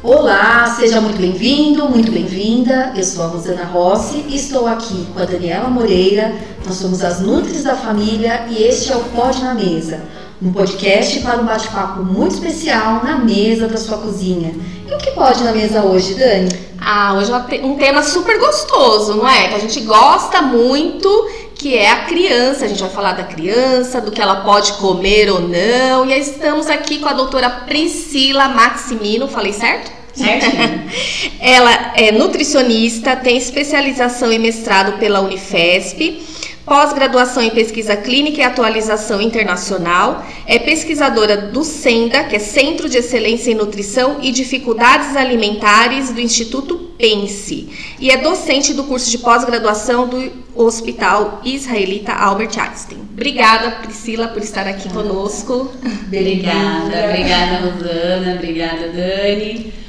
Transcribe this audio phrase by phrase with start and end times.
[0.00, 2.92] Olá, seja muito bem-vindo, muito bem-vinda.
[2.96, 6.32] Eu sou a Rosana Rossi e estou aqui com a Daniela Moreira.
[6.64, 10.00] Nós somos as Nutris da Família e este é o Pode na Mesa,
[10.40, 14.54] um podcast para um bate-papo muito especial na mesa da sua cozinha.
[14.88, 16.48] E o que pode na mesa hoje, Dani?
[16.80, 19.48] Ah, hoje é um tema super gostoso, não é?
[19.48, 21.28] Que a gente gosta muito,
[21.58, 22.64] que é a criança.
[22.64, 26.06] A gente vai falar da criança, do que ela pode comer ou não.
[26.06, 29.90] E estamos aqui com a doutora Priscila Maximino, falei certo?
[30.14, 30.46] Certo.
[31.40, 36.26] ela é nutricionista, tem especialização e mestrado pela Unifesp
[36.68, 42.98] pós-graduação em pesquisa clínica e atualização internacional, é pesquisadora do SENDA, que é Centro de
[42.98, 47.68] Excelência em Nutrição e Dificuldades Alimentares do Instituto Pense,
[48.00, 52.98] e é docente do curso de pós-graduação do Hospital Israelita Albert Einstein.
[53.12, 55.72] Obrigada, Priscila, por estar aqui conosco.
[56.06, 59.87] Obrigada, obrigada, Rosana, obrigada, Dani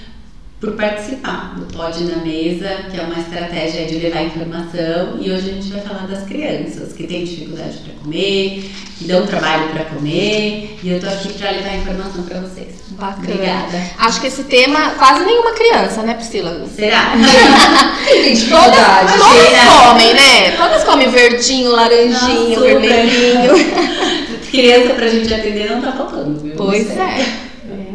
[0.60, 5.18] por participar do Pode na Mesa, que é uma estratégia de levar informação.
[5.20, 9.26] E hoje a gente vai falar das crianças que têm dificuldade para comer, que dão
[9.26, 10.78] trabalho para comer.
[10.84, 12.76] E eu tô aqui para levar informação para vocês.
[12.90, 13.24] Bacana.
[13.24, 13.92] Obrigada.
[14.00, 16.68] Acho que esse tema quase nenhuma criança, né, Priscila?
[16.76, 17.14] Será?
[18.06, 19.14] Tem dificuldade.
[19.18, 20.52] Todas comem, né?
[20.58, 22.82] Todas comem verdinho, laranjinho, super.
[22.82, 24.30] vermelhinho.
[24.52, 26.56] Criança pra gente atender não tá faltando, viu?
[26.58, 27.49] Pois é.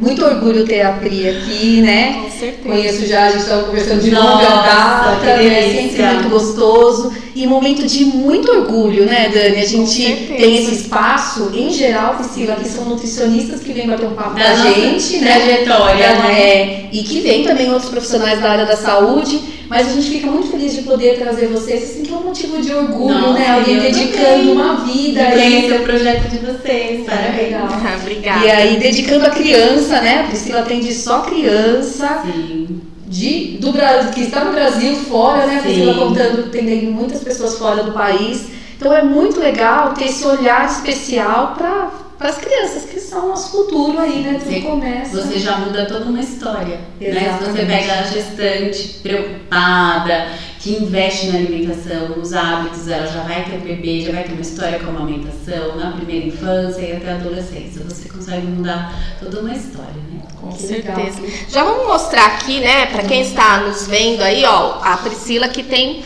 [0.05, 2.21] Muito orgulho ter a Pri aqui, né?
[2.23, 2.69] Com certeza.
[2.69, 5.63] Conheço já, a gente estava conversando de longa data, né?
[5.63, 9.61] Sempre muito gostoso e momento de muito orgulho, né, Dani?
[9.61, 10.03] A gente
[10.39, 14.37] tem esse espaço, em geral, Priscila, que são nutricionistas que vêm bater um papo com
[14.37, 15.33] Da a nossa gente, né?
[15.41, 16.41] trajetória, Da- né?
[16.41, 20.31] é, e que vem também outros profissionais da área da saúde, mas a gente fica
[20.31, 23.51] muito feliz de poder trazer vocês, assim, que é um motivo de orgulho, Nossa, né?
[23.51, 24.53] Alguém dedicando também.
[24.53, 25.51] uma vida E aí.
[25.63, 27.37] conhecer o projeto de vocês, parabéns.
[27.37, 27.69] legal.
[28.03, 28.45] Obrigada.
[28.47, 30.21] E aí, dedicando a criança, né?
[30.21, 32.81] A Priscila atende só criança Sim.
[33.07, 35.61] De, do Brasil, que está no Brasil, fora, né?
[35.63, 38.47] Priscila contando, atendendo muitas pessoas fora do país.
[38.77, 41.91] Então é muito legal ter esse olhar especial para
[42.29, 44.41] as crianças, que são o nosso futuro aí, né?
[44.43, 45.23] Você- começa.
[45.23, 46.81] Você já muda toda uma história.
[47.01, 47.11] Né?
[47.39, 47.67] Se você Exatamente.
[47.67, 50.27] pega a gestante preocupada,
[50.65, 54.33] que investe na alimentação, nos hábitos, ela já vai ter um bebê, já vai ter
[54.33, 57.83] uma história com a amamentação, na primeira infância e até a adolescência.
[57.85, 60.23] Você consegue mudar toda uma história, né?
[60.41, 60.97] Com Que legal.
[60.97, 61.21] certeza.
[61.51, 65.63] Já vamos mostrar aqui, né, para quem está nos vendo aí, ó, a Priscila que
[65.63, 66.03] tem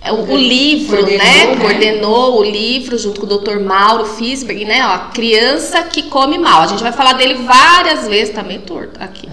[0.00, 1.44] é, o, o livro, Coordenou, né?
[1.44, 1.56] né?
[1.56, 3.60] Coordenou o livro junto com o Dr.
[3.60, 4.86] Mauro Fisberg, né?
[4.86, 6.62] Ó, a criança que come mal.
[6.62, 9.28] A gente vai falar dele várias vezes, tá meio torto aqui.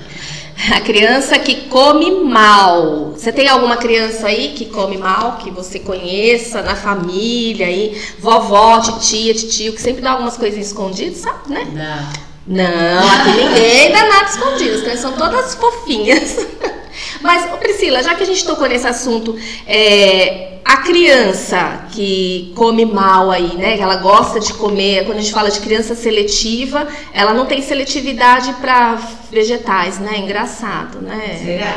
[0.72, 3.12] A criança que come mal.
[3.12, 8.02] Você tem alguma criança aí que come mal, que você conheça na família aí?
[8.20, 11.66] Vovó, titia, tio, que sempre dá algumas coisinhas escondidas, sabe, né?
[11.74, 12.26] Da...
[12.48, 16.46] Não, aqui ninguém dá nada escondido, as crianças são todas fofinhas.
[17.26, 19.36] Mas, Priscila, já que a gente tocou nesse assunto,
[19.68, 23.76] é, a criança que come mal aí, né?
[23.76, 27.62] Que ela gosta de comer, quando a gente fala de criança seletiva, ela não tem
[27.62, 28.98] seletividade para
[29.32, 30.20] vegetais, né?
[30.20, 31.40] Engraçado, né?
[31.44, 31.76] Será?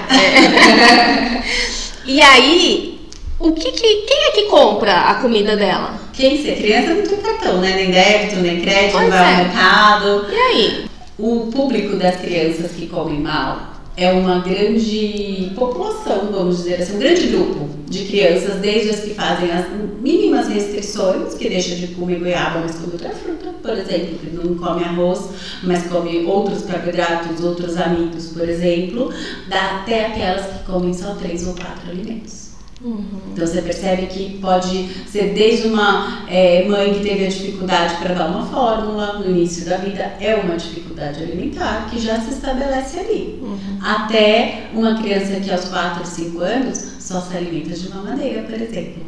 [2.09, 2.98] E aí,
[3.38, 6.00] o que que, quem é que compra a comida dela?
[6.15, 7.75] Quem ser criança não tem cartão, né?
[7.76, 9.36] Nem débito, nem crédito, Pois não vai é.
[9.36, 10.26] ao mercado.
[10.32, 10.84] E aí?
[11.19, 16.98] O público das crianças que comem mal é uma grande população, vamos dizer assim, um
[17.00, 19.66] grande grupo de crianças, desde as que fazem as
[20.00, 24.54] mínimas restrições, que deixa de comer goiaba, mas come outra fruta, por exemplo, que não
[24.54, 25.31] come arroz,
[25.64, 29.12] mas come outros carboidratos, outros amidos, por exemplo,
[29.50, 32.47] até aquelas que comem só três ou quatro alimentos.
[32.81, 38.15] Então você percebe que pode ser desde uma eh, mãe que teve a dificuldade para
[38.15, 43.00] dar uma fórmula no início da vida, é uma dificuldade alimentar que já se estabelece
[43.00, 43.43] ali.
[43.83, 49.07] Até uma criança que aos 4, 5 anos só se alimenta de mamadeira, por exemplo.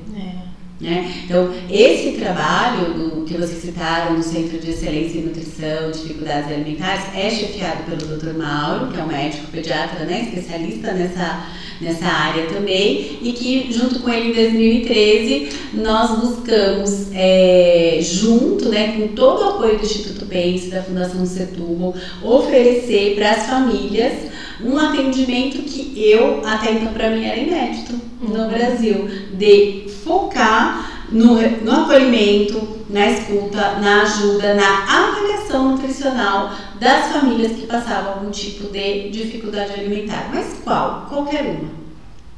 [0.81, 1.25] Né?
[1.25, 7.04] Então, esse trabalho do, que vocês citaram no Centro de Excelência em Nutrição, Dificuldades Alimentares,
[7.15, 8.33] é chefiado pelo Dr.
[8.33, 11.47] Mauro, que é um médico pediatra, né, especialista nessa,
[11.83, 18.97] nessa área também, e que, junto com ele em 2013, nós buscamos, é, junto né,
[18.97, 24.31] com todo o apoio do Instituto Pense, da Fundação Setúbal, oferecer para as famílias
[24.65, 31.41] um atendimento que eu, até então, para mim era inédito no Brasil, de focar no,
[31.41, 38.73] no acolhimento, na escuta, na ajuda, na avaliação nutricional das famílias que passavam algum tipo
[38.73, 40.31] de dificuldade alimentar.
[40.33, 41.07] Mas qual?
[41.09, 41.71] Qualquer uma.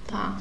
[0.06, 0.36] Tá.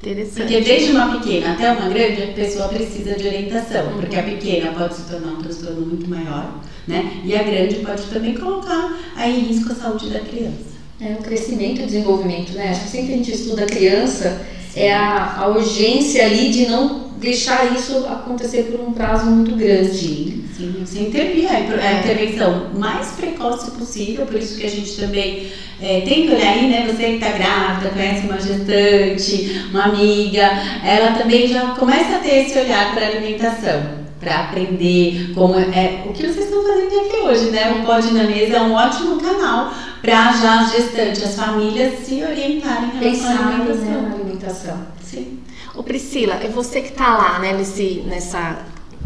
[0.00, 0.36] Interessante.
[0.36, 4.72] Porque desde uma pequena até uma grande, a pessoa precisa de orientação, porque a pequena
[4.72, 7.22] pode se tornar um transtorno muito maior, né?
[7.24, 10.72] E a grande pode também colocar aí em risco a saúde da criança.
[11.00, 12.74] É o crescimento e o desenvolvimento, né?
[12.74, 17.72] Sempre que a gente estuda a criança, é a, a urgência ali de não deixar
[17.76, 20.42] isso acontecer por um prazo muito grande.
[20.56, 22.00] Sim, você intervir a é.
[22.00, 26.68] intervenção mais precoce possível, por isso que a gente também é, tem que olhar aí,
[26.68, 26.86] né?
[26.86, 30.42] Você que está grávida, conhece uma gestante, uma amiga,
[30.84, 36.04] ela também já começa a ter esse olhar para a alimentação para aprender como é
[36.06, 37.72] o que vocês estão fazendo aqui hoje, né?
[37.72, 42.22] O Pode na Mesa é um ótimo canal para já as gestantes, as famílias se
[42.22, 44.02] orientarem em relação à alimentação.
[44.02, 44.78] Né, alimentação.
[45.02, 45.38] Sim.
[45.74, 48.58] Ô Priscila, é você que está lá, né, nesse, nessa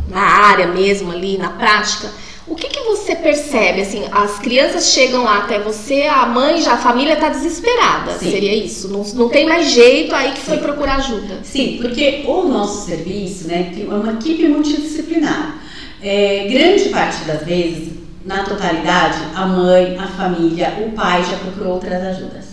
[0.08, 2.10] na área mesmo ali, na prática.
[2.46, 3.80] O que, que você percebe?
[3.80, 8.12] Assim, as crianças chegam lá até você, a mãe já, a família está desesperada.
[8.12, 8.30] Sim.
[8.30, 8.88] Seria isso?
[8.88, 11.40] Não, não tem mais jeito aí que foi procurar ajuda.
[11.42, 15.58] Sim, porque o nosso serviço né, é uma equipe multidisciplinar.
[16.00, 17.94] É, grande parte das vezes,
[18.24, 22.45] na totalidade, a mãe, a família, o pai já procurou outras ajudas.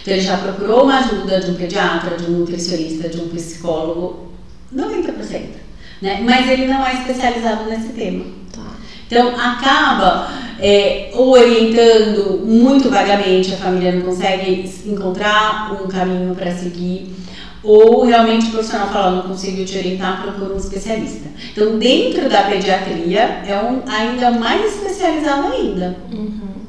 [0.00, 4.32] Então ele já procurou uma ajuda de um pediatra, de um nutricionista, de um psicólogo,
[4.74, 5.42] 90%.
[6.00, 6.20] Né?
[6.22, 8.40] Mas ele não é especializado nesse tema.
[9.10, 10.30] Então, acaba
[10.60, 17.12] é, orientando muito vagamente, a família não consegue encontrar um caminho para seguir,
[17.60, 21.28] ou realmente o profissional fala, não consigo te orientar, procura um especialista.
[21.50, 25.96] Então, dentro da pediatria, é um, ainda mais especializado ainda.
[26.12, 26.60] Uhum.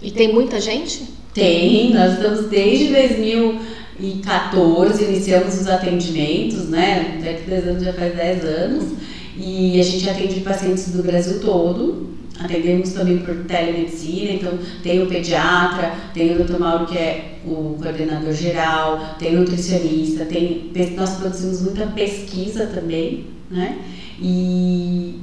[0.00, 1.15] E tem muita gente?
[1.36, 7.20] Tem, nós estamos desde 2014, iniciamos os atendimentos, né?
[7.22, 8.94] Daqui a 10 anos já faz 10 anos.
[9.36, 12.06] E a gente atende pacientes do Brasil todo.
[12.38, 16.58] Atendemos também por telemedicina, então tem o pediatra, tem o Dr.
[16.58, 23.26] Mauro que é o coordenador geral, tem o nutricionista, tem, nós produzimos muita pesquisa também,
[23.50, 23.76] né?
[24.22, 25.20] E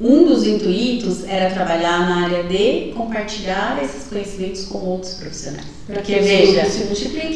[0.00, 5.64] um dos intuitos era trabalhar na área de compartilhar esses conhecimentos com outros profissionais.
[5.86, 6.66] Porque, veja,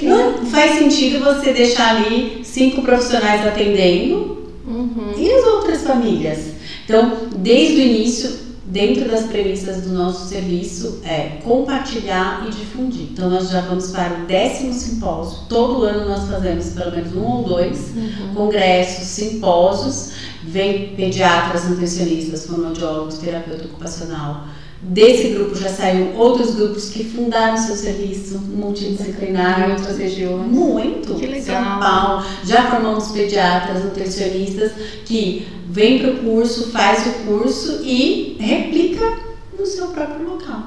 [0.03, 0.51] não né?
[0.51, 4.41] faz sentido você deixar ali cinco profissionais atendendo
[4.71, 5.13] Uhum.
[5.19, 6.39] E as outras famílias?
[6.85, 8.31] Então, desde o início,
[8.71, 13.09] dentro das premissas do nosso serviço, é compartilhar e difundir.
[13.13, 15.41] Então, nós já vamos para o décimo simpósio.
[15.49, 18.35] Todo ano nós fazemos pelo menos um ou dois uhum.
[18.35, 20.13] congressos, simpósios.
[20.43, 24.47] Vem pediatras, nutricionistas, fonoaudiólogos, terapeuta ocupacional
[24.83, 30.51] Desse grupo já saíram outros grupos que fundaram seu serviço multidisciplinar em outras regiões.
[30.51, 31.17] Muito.
[31.17, 31.63] Que legal.
[31.63, 32.25] São Paulo.
[32.45, 34.73] Já formamos pediatras, nutricionistas
[35.05, 39.19] que vêm para o curso, faz o curso e replica
[39.59, 40.63] no seu próprio local.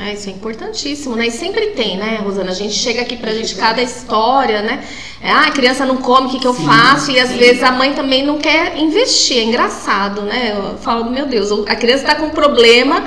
[0.00, 1.28] É, isso é importantíssimo, né?
[1.28, 2.50] E sempre tem, né, Rosana?
[2.50, 4.84] A gente chega aqui pra gente cada história, né?
[5.22, 7.12] É, ah, a criança não come, o que, que eu sim, faço?
[7.12, 7.38] E às sim.
[7.38, 9.38] vezes a mãe também não quer investir.
[9.38, 10.56] É engraçado, né?
[10.56, 13.04] Eu falo, meu Deus, a criança tá com um problema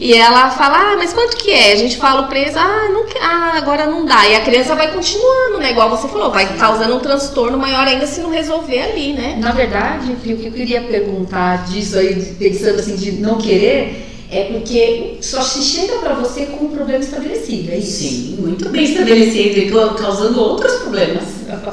[0.00, 1.72] e ela fala, ah, mas quanto que é?
[1.72, 4.26] A gente fala o preço, ah, não, ah, agora não dá.
[4.26, 5.72] E a criança vai continuando, né?
[5.72, 9.36] Igual você falou, vai causando um transtorno maior ainda se não resolver ali, né?
[9.38, 14.44] Na verdade, o que eu queria perguntar disso aí, pensando assim, de não querer, é
[14.44, 18.04] porque só se chega para você com um problema estabelecido, é isso?
[18.04, 21.24] Sim, muito bem estabelecido e causando outros problemas.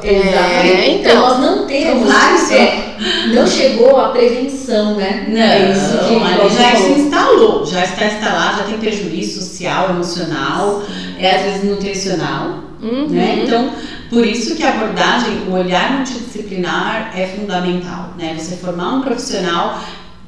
[0.02, 2.10] É, então, então, nós não temos
[2.52, 2.96] é,
[3.32, 5.28] não chegou a prevenção, né?
[5.30, 9.92] Não, é isso que mas já se instalou, já está instalado, já tem prejuízo social,
[9.92, 10.82] emocional,
[11.20, 13.08] é às vezes nutricional, uhum.
[13.08, 13.44] né?
[13.46, 13.72] Então,
[14.10, 18.36] por isso que a abordagem, o olhar multidisciplinar é fundamental, né?
[18.36, 19.80] Você formar um profissional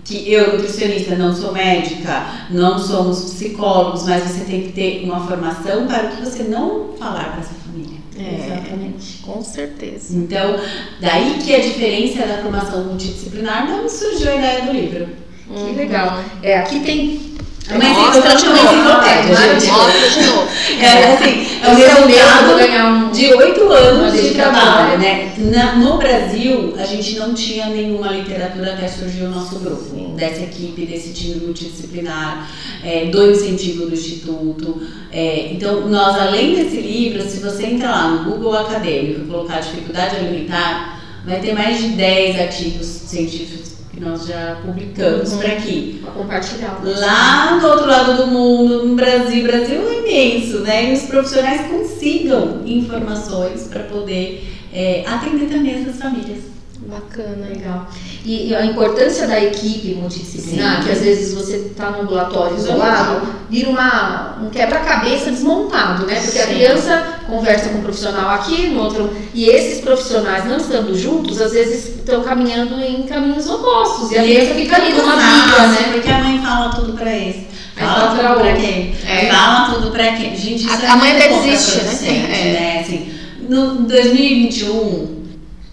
[0.09, 5.27] que eu, nutricionista, não sou médica, não somos psicólogos, mas você tem que ter uma
[5.27, 7.99] formação para o que você não falar para essa família.
[8.17, 9.17] É, Exatamente.
[9.19, 10.17] Com certeza.
[10.17, 10.59] Então,
[10.99, 15.07] daí que a diferença da formação multidisciplinar não surgiu a ideia do livro.
[15.47, 16.23] Que legal.
[16.41, 17.28] É, aqui tem
[17.77, 18.75] mas mostra de novo.
[18.75, 20.49] Mostra de novo.
[20.79, 25.33] É, assim, é o resultado de oito anos de trabalho, né?
[25.38, 30.41] Na, no Brasil, a gente não tinha nenhuma literatura até surgiu o nosso grupo, dessa
[30.41, 32.49] equipe, desse time multidisciplinar,
[32.83, 34.81] é, do incentivo do Instituto.
[35.11, 39.59] É, então, nós, além desse livro, se você entrar lá no Google Acadêmico e colocar
[39.59, 43.68] dificuldade alimentar, vai ter mais de 10 artigos científicos
[44.00, 46.00] que nós já publicamos para aqui.
[46.01, 46.82] Para compartilhar.
[46.84, 50.89] Lá do outro lado do mundo, no Brasil, Brasil é imenso, né?
[50.89, 56.58] E os profissionais consigam informações para poder é, atender também essas famílias.
[56.89, 57.48] Bacana.
[57.48, 57.88] Legal.
[58.25, 60.84] E, e a importância da equipe multidisciplinar, Sim.
[60.88, 66.19] que às vezes você está no ambulatório isolado, vira uma, um quebra-cabeça desmontado, né?
[66.19, 66.53] Porque a Sim.
[66.55, 69.10] criança conversa com um profissional aqui, no outro.
[69.34, 74.12] E esses profissionais, não estando juntos, às vezes estão caminhando em caminhos opostos.
[74.12, 75.89] E a criança fica ali numa briga, né?
[75.93, 77.48] Porque a mãe fala tudo pra esse.
[77.77, 78.62] Fala fala tudo pra pra outro.
[78.62, 78.96] quem?
[79.08, 79.25] É.
[79.31, 80.36] Fala tudo pra quem?
[80.36, 81.84] Gente, isso A- é a mãe até desiste, né?
[81.84, 82.51] producente, É.
[82.60, 82.79] né?
[82.81, 83.13] Assim,
[83.48, 85.24] no 2021,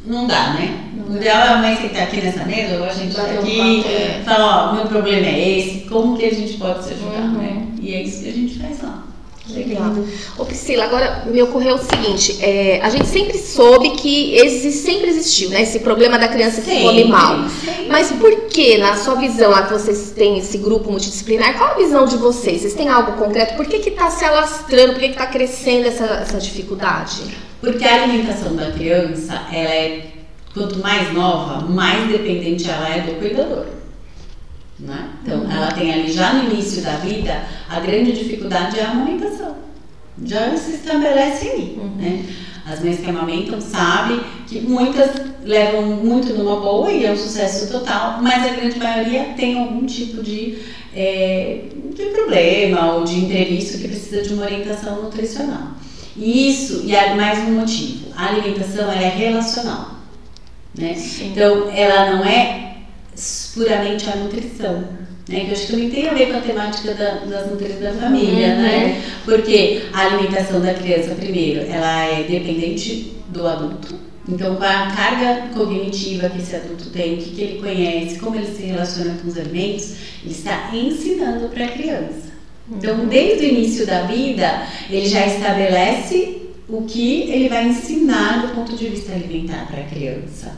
[0.06, 0.82] não dá, né?
[1.16, 3.94] Ideal é a mãe sentar aqui nessa mesa, ou a gente tá um aqui, papo,
[3.94, 4.22] é.
[4.24, 7.38] falar, ó, meu problema é esse, como que a gente pode se ajudar, Uhum.
[7.38, 7.62] né?
[7.80, 9.02] E é isso que a gente faz lá.
[9.48, 9.94] Legal.
[10.36, 15.08] Ô Priscila, agora me ocorreu o seguinte: é, a gente sempre soube que exi- sempre
[15.08, 15.62] existiu, né?
[15.62, 17.48] Esse problema da criança que come mal.
[17.64, 17.86] sempre.
[17.88, 21.74] Mas por que, na sua visão, lá que vocês têm esse grupo multidisciplinar, qual a
[21.74, 22.62] visão de vocês?
[22.62, 23.54] Vocês têm algo concreto?
[23.54, 24.94] Por que que tá se alastrando?
[24.94, 27.22] Por que que tá crescendo essa, essa dificuldade?
[27.60, 30.06] Porque a alimentação da criança, ela é,
[30.56, 33.66] quanto mais nova, mais dependente ela é do cuidador.
[34.80, 35.10] Né?
[35.22, 39.54] Então, ela tem ali já no início da vida, a grande dificuldade é a amamentação.
[40.24, 41.78] Já se estabelece aí.
[41.98, 42.24] Né?
[42.66, 45.10] As mães que amamentam sabem que muitas
[45.44, 49.84] levam muito numa boa e é um sucesso total, mas a grande maioria tem algum
[49.84, 50.58] tipo de,
[50.94, 55.74] é, de problema ou de imprevisto que precisa de uma orientação nutricional.
[56.16, 58.06] E Isso, e há mais um motivo.
[58.16, 59.95] A alimentação é relacional.
[60.76, 60.94] Né?
[61.22, 62.76] Então, ela não é
[63.54, 64.84] puramente a nutrição.
[65.28, 65.40] Né?
[65.40, 67.92] Que eu acho que também tem a ver com a temática da, das nutrições da
[67.94, 68.62] família, Uhum.
[68.62, 69.02] né?
[69.24, 73.94] Porque a alimentação da criança, primeiro, ela é dependente do adulto.
[74.28, 78.36] Então, com a carga cognitiva que esse adulto tem, o que, que ele conhece, como
[78.36, 82.26] ele se relaciona com os alimentos, ele está ensinando para a criança.
[82.70, 88.54] Então, desde o início da vida, ele já estabelece o que ele vai ensinar do
[88.54, 90.52] ponto de vista alimentar para a criança.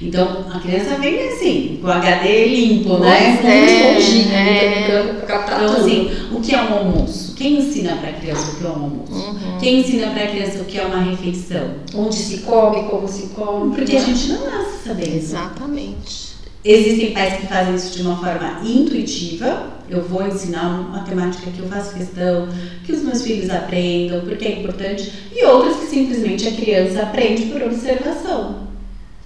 [0.00, 3.40] Então, a criança vem assim, com o HD limpo, né?
[3.44, 5.24] É, esponjinha, é.
[5.26, 7.34] captar Então, assim, o que é um almoço?
[7.34, 9.12] Quem ensina para a criança o que é um almoço?
[9.12, 9.58] Uhum.
[9.58, 11.70] Quem ensina para a criança o que é uma refeição?
[11.94, 13.74] Onde se come, como se come.
[13.74, 15.16] Porque a gente não nasce sabendo.
[15.16, 16.28] Exatamente.
[16.64, 19.78] Existem pais que fazem isso de uma forma intuitiva.
[19.88, 22.48] Eu vou ensinar uma temática que eu faço questão,
[22.84, 25.10] que os meus filhos aprendam, porque é importante.
[25.34, 28.68] E outras que simplesmente a criança aprende por observação.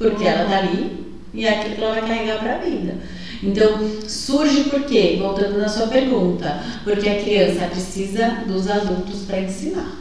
[0.02, 2.96] Porque ela tá ali e é aquilo que ela vai carregar para a vida.
[3.42, 5.16] Então, surge por quê?
[5.20, 6.62] Voltando na sua pergunta.
[6.84, 10.00] Porque a criança precisa dos adultos para ensinar.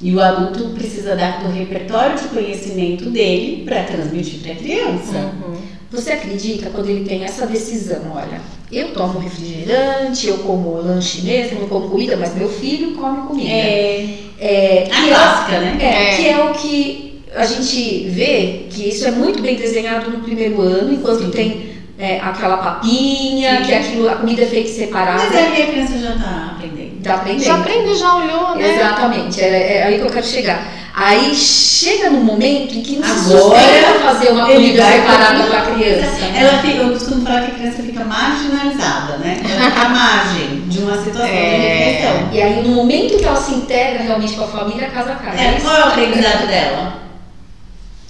[0.00, 5.16] E o adulto precisa dar do repertório de conhecimento dele para transmitir para a criança.
[5.16, 5.56] Uhum.
[5.90, 8.02] Você acredita quando ele tem essa decisão?
[8.14, 13.26] Olha, eu tomo refrigerante, eu como lanche mesmo, eu como comida, mas meu filho come
[13.26, 13.48] comida.
[13.50, 15.78] É, É, a que clássica, né?
[15.80, 16.16] É, É.
[16.16, 17.05] que é o que
[17.36, 21.30] a gente vê que isso é muito bem desenhado no primeiro ano, enquanto Sim.
[21.30, 23.64] tem é, aquela papinha, Sim.
[23.64, 25.22] que aquilo, a comida é feita separada.
[25.24, 27.02] Mas aí a criança já tá aprendendo.
[27.02, 27.44] Tá aprendendo.
[27.44, 28.74] Já aprende, já olhou, né?
[28.74, 30.72] Exatamente, é, é aí que eu quero chegar.
[30.98, 35.58] Aí chega no momento em que não se Agora, sustenta fazer uma comida separada para
[35.58, 36.24] a criança.
[36.34, 39.42] Ela fica, eu costumo falar que a criança fica marginalizada, né?
[39.44, 41.58] Ela fica à margem de uma situação É.
[41.58, 42.28] de refeição.
[42.32, 45.36] E aí, no momento que ela se integra realmente com a família, a casa cai.
[45.36, 47.05] É, qual é o aprendizado dela?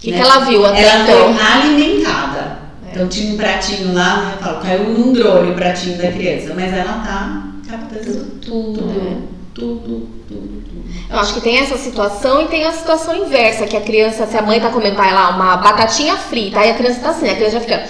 [0.07, 1.35] O que, que ela viu até Ela então?
[1.35, 2.59] foi alimentada.
[2.93, 6.53] Então tinha um pratinho lá, né, eu falo, caiu num drone o pratinho da criança,
[6.55, 8.81] mas ela tá captando Tudo.
[8.81, 10.65] tudo, tudo, tudo.
[11.11, 14.37] Eu acho que tem essa situação e tem a situação inversa, que a criança, se
[14.37, 17.35] a mãe tá comendo vai lá uma batatinha frita, aí a criança tá assim, a
[17.35, 17.85] criança já fica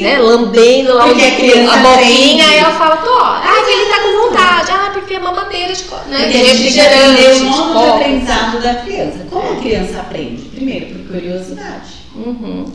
[0.00, 3.90] né, lambendo lá Porque a criança a boquinha, aí ela fala, tô, ah, que ele
[3.90, 7.88] tá com vontade, ah, porque é mamadeira de, né, de refrigerante, o de modo de
[7.88, 9.18] aprendizado da criança.
[9.30, 10.43] Como a criança aprende?
[10.54, 11.90] Primeiro, por curiosidade.
[12.14, 12.66] Uhum.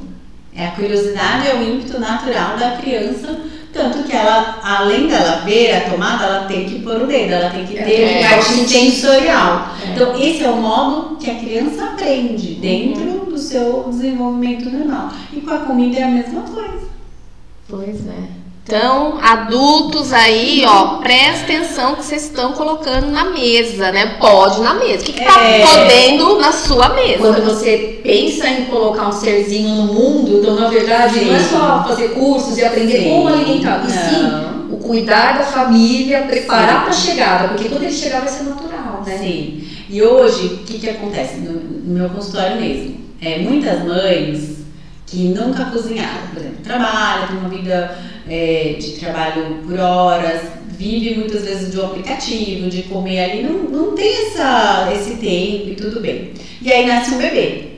[0.55, 3.39] É, a curiosidade é o ímpeto natural da criança,
[3.71, 7.49] tanto que ela, além dela ver a tomada, ela tem que pôr o dedo, ela
[7.51, 8.25] tem que ter É.
[8.25, 9.75] a parte sensorial.
[9.85, 9.91] É.
[9.93, 15.11] Então, esse é o modo que a criança aprende dentro do seu desenvolvimento normal.
[15.31, 16.89] E com a comida é a mesma coisa.
[17.69, 18.38] Pois é.
[18.63, 24.17] Então, adultos aí, ó, presta atenção que vocês estão colocando na mesa, né?
[24.19, 25.01] Pode na mesa.
[25.01, 25.65] O que, que tá É.
[25.65, 27.17] podendo na sua mesa?
[27.17, 31.49] Quando você pensa em colocar um serzinho no mundo, então na verdade não é Sim.
[31.49, 33.09] só fazer cursos e aprender Sim.
[33.09, 36.81] como alimentar, e sim o cuidar da família, preparar Sim.
[36.81, 39.17] para a chegada, porque quando ele chegar vai ser natural, né?
[39.17, 39.63] Sim.
[39.89, 42.99] E hoje, o que, que acontece no, no meu consultório mesmo?
[43.19, 44.58] É, muitas mães
[45.09, 47.97] que nunca cozinharam, por exemplo, trabalham, tem uma vida
[48.29, 50.41] é, de trabalho por horas,
[50.77, 55.69] vive muitas vezes de um aplicativo, de comer ali, não, não tem essa, esse tempo
[55.69, 56.33] e tudo bem.
[56.61, 57.69] E aí nasce um bebê.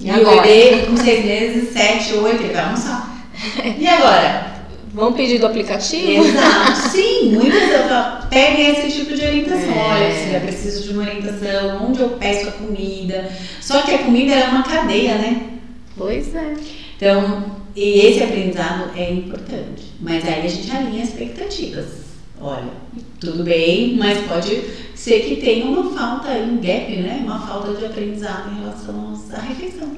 [0.00, 3.12] E, e o bebê com seis meses, sete, oito, ele vai almoçar.
[3.78, 4.54] E agora?
[4.94, 6.24] Vamos pedir do aplicativo?
[6.24, 9.74] Exato, sim, muitas pedem esse tipo de orientação.
[9.74, 9.88] É.
[9.90, 13.28] Olha, se eu preciso de uma orientação, onde eu peço a comida.
[13.60, 15.53] Só que a comida é uma cadeia, né?
[15.96, 16.54] Pois é.
[16.96, 17.44] Então,
[17.76, 19.92] e esse aprendizado é importante.
[20.00, 22.04] Mas aí a gente alinha expectativas.
[22.40, 22.72] Olha,
[23.20, 24.62] tudo bem, mas pode
[24.94, 27.22] ser que tenha uma falta, um gap, né?
[27.24, 29.96] Uma falta de aprendizado em relação à refeição.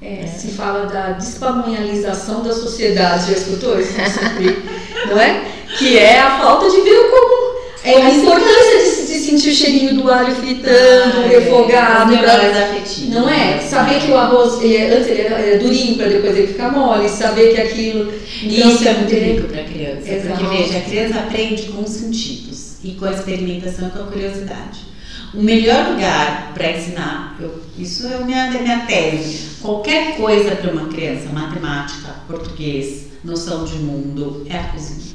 [0.00, 3.92] É, se fala da despamonhalização da sociedade, já escutou isso?
[5.08, 5.44] não é?
[5.78, 7.41] Que é a falta de ver como
[7.84, 12.14] é a importância de, de, sentir o cheirinho do alho fritando, ah, refogado.
[12.14, 13.58] É, não é?
[13.58, 17.54] Saber que o arroz, ele, antes ele era durinho para depois ele ficar mole, saber
[17.54, 18.12] que aquilo.
[18.42, 20.12] Então, Isso é muito rico para a criança.
[20.12, 20.38] Exato.
[20.38, 24.06] Porque veja, a criança aprende com os sentidos e com a experimentação e com a
[24.06, 24.92] curiosidade.
[25.34, 29.56] O melhor lugar para ensinar, eu, isso é minha, minha tese.
[29.60, 35.11] Qualquer coisa para uma criança, matemática, português, noção de mundo, é a cozinha.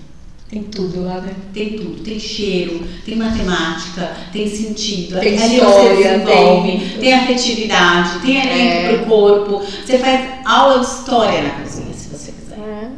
[0.50, 1.34] Tem tudo lá, né?
[1.54, 2.02] Tem tudo.
[2.04, 5.20] Tem cheiro, tem matemática, tem sentido.
[5.20, 8.94] Tem Ali história, tem, tem afetividade, tem alimento é.
[8.94, 9.62] para o corpo.
[9.62, 12.60] Você faz aula de história na cozinha, se você quiser.
[12.60, 12.90] É.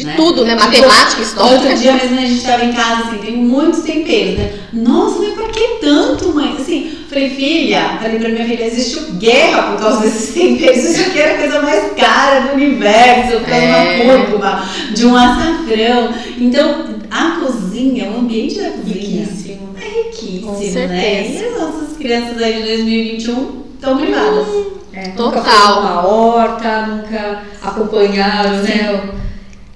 [0.00, 0.14] De né?
[0.16, 0.54] tudo, né?
[0.54, 1.58] Matemática, história.
[1.58, 4.52] Outro dia mesmo a gente estava em casa, assim, tem muitos temperos, né?
[4.72, 6.56] Nossa, mas por que tanto, mãe?
[6.58, 10.84] Assim, falei, filha, falei pra minha filha, existe guerra por causa desses temperos.
[10.84, 14.02] Isso aqui era a coisa mais cara do universo, para é.
[14.02, 16.14] uma cúrcuma, de um açafrão.
[16.38, 19.76] Então, a cozinha, o ambiente da cozinha riquíssimo.
[19.78, 21.30] é riquíssimo, né?
[21.30, 24.46] E as nossas crianças aí de 2021 estão privadas.
[24.48, 24.64] Hum,
[24.94, 25.42] é, Total.
[25.42, 29.10] Nunca uma horta, nunca acompanharam, né?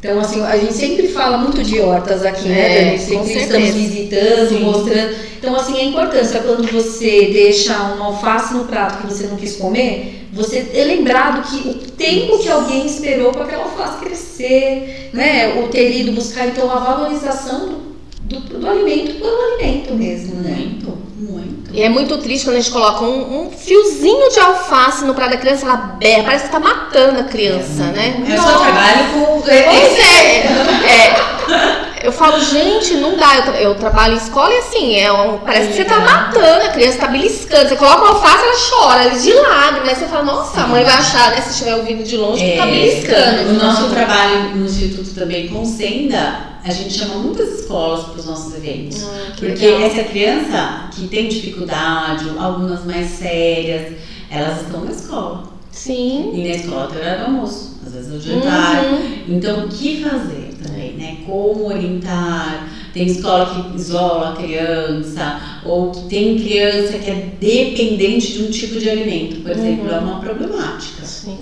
[0.05, 2.99] Então, assim, a gente sempre fala muito de hortas aqui, né, é?
[2.99, 4.61] Sempre estamos visitando, Sim.
[4.61, 5.17] mostrando.
[5.39, 9.57] Então, assim, a importância quando você deixa uma alface no prato que você não quis
[9.57, 15.55] comer, você é lembrado que o tempo que alguém esperou para aquela alface crescer, né?
[15.55, 17.81] Ou ter ido buscar, então, a valorização
[18.21, 20.55] do, do, do alimento pelo alimento mesmo, né?
[20.55, 21.54] Muito, muito.
[21.75, 25.33] E é muito triste quando a gente coloca um, um fiozinho de alface no prato
[25.33, 28.25] da criança, ela berra, parece que tá matando a criança, é, né?
[28.29, 29.43] Eu só trabalho com.
[29.43, 30.47] Pois é.
[31.91, 31.94] é.
[32.05, 33.37] Eu falo, gente, não dá.
[33.37, 36.65] Eu, tra eu trabalho em escola e assim, é um, parece que você tá matando
[36.67, 37.69] a criança, tá beliscando.
[37.69, 39.89] Você coloca uma alface, ela chora, ela de lágrimas.
[39.89, 42.57] Aí você fala, nossa, a mãe vai achar, né, se estiver ouvindo de longe, que
[42.57, 43.51] tá é, beliscando.
[43.51, 48.25] O nosso trabalho no Instituto também com Senda a gente chama muitas escolas para os
[48.25, 49.05] nossos eventos.
[49.05, 49.83] Ah, porque legal.
[49.83, 53.93] essa criança que tem dificuldade, algumas mais sérias,
[54.31, 55.45] elas estão na escola.
[55.71, 56.31] Sim.
[56.33, 58.85] E na escola tem hora do almoço, vezes é o jantar.
[58.85, 59.25] Uhum.
[59.29, 61.19] Então, o que fazer também, né?
[61.27, 62.69] Como orientar.
[62.93, 68.51] Tem escola que isola a criança, ou que tem criança que é dependente de um
[68.51, 69.95] tipo de alimento, por exemplo, uhum.
[69.95, 71.05] é uma problemática.
[71.05, 71.39] Sim.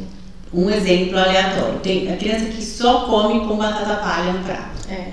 [0.54, 1.78] Um exemplo aleatório.
[1.80, 4.88] Tem a criança que só come com batata palha no prato.
[4.90, 5.12] É.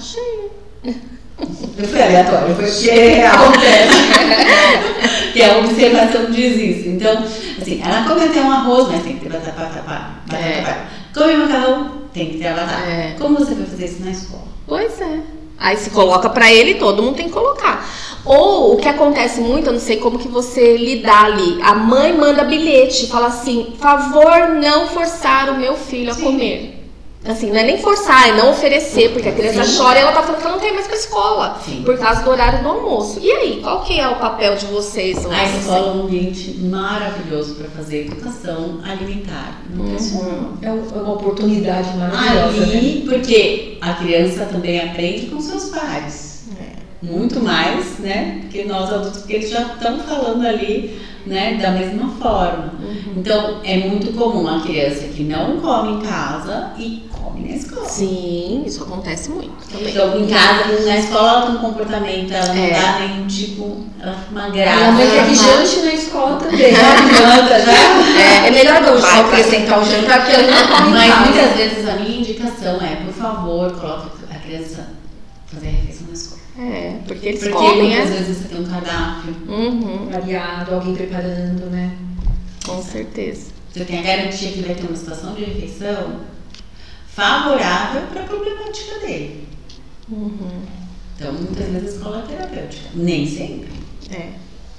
[0.00, 0.50] Cheio.
[0.84, 5.32] Não foi aleatório, foi porque acontece.
[5.38, 6.88] que a observação diz isso.
[6.88, 7.24] Então,
[7.60, 10.86] assim, ela come até um arroz, mas tem que ter batata, batata, batata, é.
[11.14, 12.90] Come macarrão, tem que ter batata.
[12.90, 13.14] É.
[13.18, 14.44] Como você vai fazer isso na escola?
[14.66, 15.20] Pois é.
[15.58, 17.88] Aí se coloca para ele, todo mundo tem que colocar.
[18.24, 21.60] Ou o que acontece muito, eu não sei como que você lidar ali.
[21.62, 26.20] A mãe manda bilhete, fala assim: favor não forçar o meu filho Sim.
[26.20, 26.77] a comer.
[27.28, 29.76] Assim, não é nem forçar, é não oferecer, porque a criança Sim.
[29.76, 31.60] chora e ela tá falando que ela não tem mais pra escola.
[31.62, 31.82] Sim.
[31.84, 33.20] Por causa do horário do almoço.
[33.20, 35.26] E aí, qual que é o papel de vocês?
[35.26, 40.56] A escola é um ambiente maravilhoso para fazer educação alimentar, Uhum.
[40.62, 42.62] É, é uma oportunidade maravilhosa.
[42.62, 43.12] Ali, né?
[43.12, 46.27] porque a criança também aprende com seus pais.
[47.00, 48.42] Muito mais, né?
[48.50, 52.72] Que nós adultos, porque eles já estão falando ali né, da mesma forma.
[52.80, 53.14] Uhum.
[53.18, 57.86] Então, é muito comum a criança que não come em casa e come na escola.
[57.86, 59.90] Sim, isso acontece muito também.
[59.90, 62.70] Então, em casa, na escola, ela tem um comportamento, ela não é.
[62.70, 64.80] dá nenhum tipo, ela fica uma graça.
[64.80, 66.72] Ela quer que jante na escola também.
[66.74, 67.72] Janta, já.
[68.20, 71.88] É, é melhor não só acrescentar o jantar, porque ela não come Mas muitas vezes
[71.88, 74.88] a minha indicação é, por favor, coloque a criança
[75.46, 76.40] fazer a refeição na escola.
[76.58, 78.14] É, porque eles porque comem, muitas é?
[78.14, 80.08] vezes você tem um cardápio uhum.
[80.10, 81.96] variado, alguém preparando, né?
[82.66, 83.52] Com certeza.
[83.72, 86.20] Você tem a garantia que vai ter uma situação de refeição
[87.06, 89.46] favorável para a problemática dele.
[90.10, 90.62] Uhum.
[91.14, 92.88] Então, muitas vezes escola é terapêutica.
[92.94, 93.68] Nem sempre.
[94.10, 94.30] É.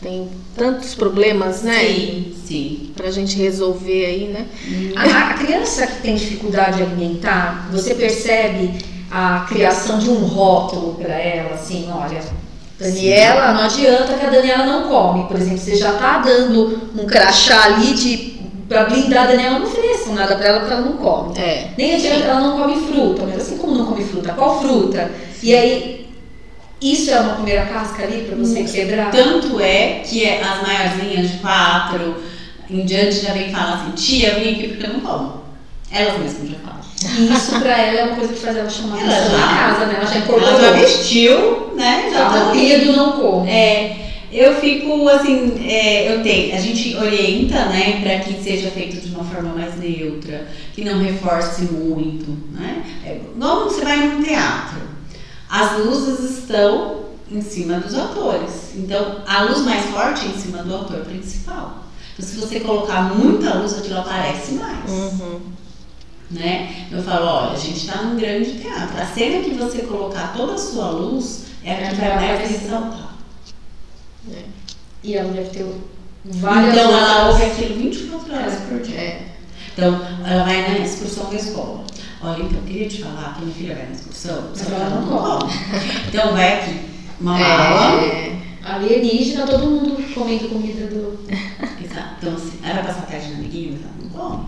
[0.01, 1.79] Tem tantos problemas, né?
[1.79, 2.91] Sim, sim.
[2.95, 4.47] Pra gente resolver aí, né?
[4.95, 8.71] A, a criança que tem dificuldade alimentar, você percebe
[9.11, 12.21] a criação de um rótulo para ela, assim, olha,
[12.79, 15.27] Daniela, não adianta que a Daniela não come.
[15.27, 19.65] Por exemplo, você já está dando um crachá ali de pra blindar a Daniela, não
[19.65, 21.37] ofereçam nada pra ela porque ela não come.
[21.37, 21.71] É.
[21.77, 25.11] Nem adianta, ela não come fruta, mas assim como não come fruta, qual fruta?
[25.41, 26.07] E aí,
[26.79, 29.11] isso é uma primeira casca ali pra você quebrar?
[29.11, 32.15] Tanto é que é as maiorzinhas de quatro
[32.69, 35.43] em diante já vem falar assim, tia, vim aqui porque eu não como.
[35.91, 36.79] Elas mesmas já falam.
[37.17, 39.85] E isso pra ela é uma coisa que faz ela chamar Ela atenção em casa,
[39.85, 39.93] né?
[39.95, 40.73] Ela já Ela já incorporou.
[40.73, 42.09] vestiu, né?
[42.13, 42.59] Já tá ali.
[42.59, 43.47] medo não como.
[43.47, 43.95] É,
[44.31, 49.13] eu fico assim, é, eu tenho, a gente orienta, né, para que seja feito de
[49.15, 52.83] uma forma mais neutra, que não reforce muito, né?
[53.05, 54.81] É, igual você vai num teatro,
[55.49, 60.61] as luzes estão em cima dos atores, então a luz mais forte é em cima
[60.63, 61.85] do ator principal.
[62.13, 65.39] Então, se você colocar muita luz, aquilo aparece mais Uhum.
[66.31, 66.87] Né?
[66.91, 69.01] Eu falo, olha, a gente está num grande teatro.
[69.01, 72.37] A cena que você colocar toda a sua luz é a É que a vai
[72.37, 73.15] mais ressaltar.
[75.03, 75.65] E ela deve ter
[76.25, 78.99] várias então ela ouve aquilo 24 horas por dia.
[78.99, 79.25] É.
[79.73, 81.85] Então ela vai na excursão da escola.
[82.21, 84.89] Olha, então eu queria te falar que minha filha vai na excursão, só que ela
[84.89, 85.51] não come.
[86.09, 86.81] Então vai aqui,
[87.21, 87.39] uma.
[87.39, 88.37] É.
[88.61, 91.17] Alienígena, todo mundo comendo comida do.
[91.81, 92.15] Exato.
[92.19, 94.45] Então assim, ela vai passar a tarde na amiguinha, mas ela não come.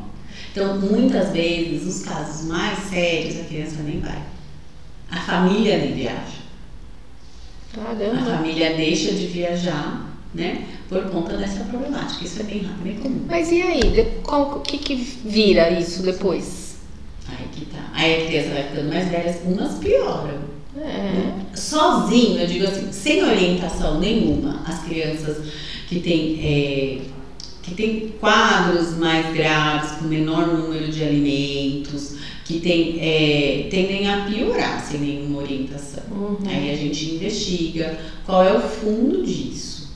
[0.52, 4.22] Então muitas vezes, os casos mais sérios, a criança nem vai.
[5.10, 6.42] A família nem viaja.
[7.74, 8.26] A Caramba.
[8.38, 10.66] família deixa de viajar, né?
[10.90, 12.24] Por conta dessa problemática.
[12.26, 13.26] Isso é bem rápido, bem comum.
[13.30, 14.12] Mas e aí?
[14.24, 16.76] Qual- O que, que vira isso depois?
[17.30, 17.90] Aí que tá.
[17.94, 20.52] Aí a criança vai ficando mais velha, umas pioram.
[20.78, 21.32] É.
[21.56, 25.48] Sozinho, eu digo assim, sem orientação nenhuma, as crianças
[25.88, 27.02] que têm, é,
[27.62, 34.26] que têm quadros mais graves, com menor número de alimentos, que tem, é, tendem a
[34.26, 36.04] piorar sem nenhuma orientação.
[36.12, 36.38] Uhum.
[36.48, 39.92] Aí a gente investiga qual é o fundo disso.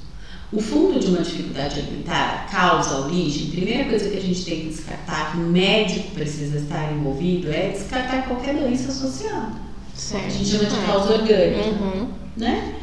[0.54, 4.60] O fundo de uma dificuldade alimentar, causa, origem, a primeira coisa que a gente tem
[4.62, 9.52] que descartar, que o médico precisa estar envolvido, é descartar qualquer doença associada.
[9.94, 10.26] Certo.
[10.26, 12.08] A gente chama de causa orgânica, Uhum.
[12.38, 12.76] né?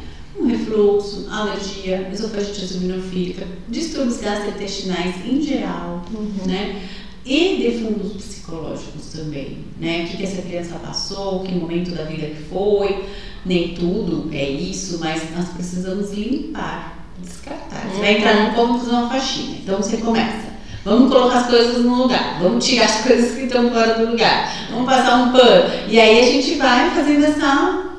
[0.63, 6.03] Refluxo, alergia, esofagite eosinofílica, distúrbios gastrointestinais em geral,
[6.45, 6.81] né?
[7.25, 10.03] E de fundos psicológicos também, né?
[10.03, 13.05] O que, que essa criança passou, que momento da vida que foi,
[13.45, 17.87] nem tudo é isso, mas nós precisamos limpar, descartar.
[17.89, 20.53] Você vai entrar num ponto fazer uma faxina, então você começa.
[20.83, 24.67] Vamos colocar as coisas no lugar, vamos tirar as coisas que estão fora do lugar,
[24.69, 25.73] vamos passar um pano.
[25.87, 27.93] E aí a gente vai fazendo essa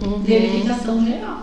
[0.00, 0.20] Uhum.
[0.22, 1.41] verificação geral.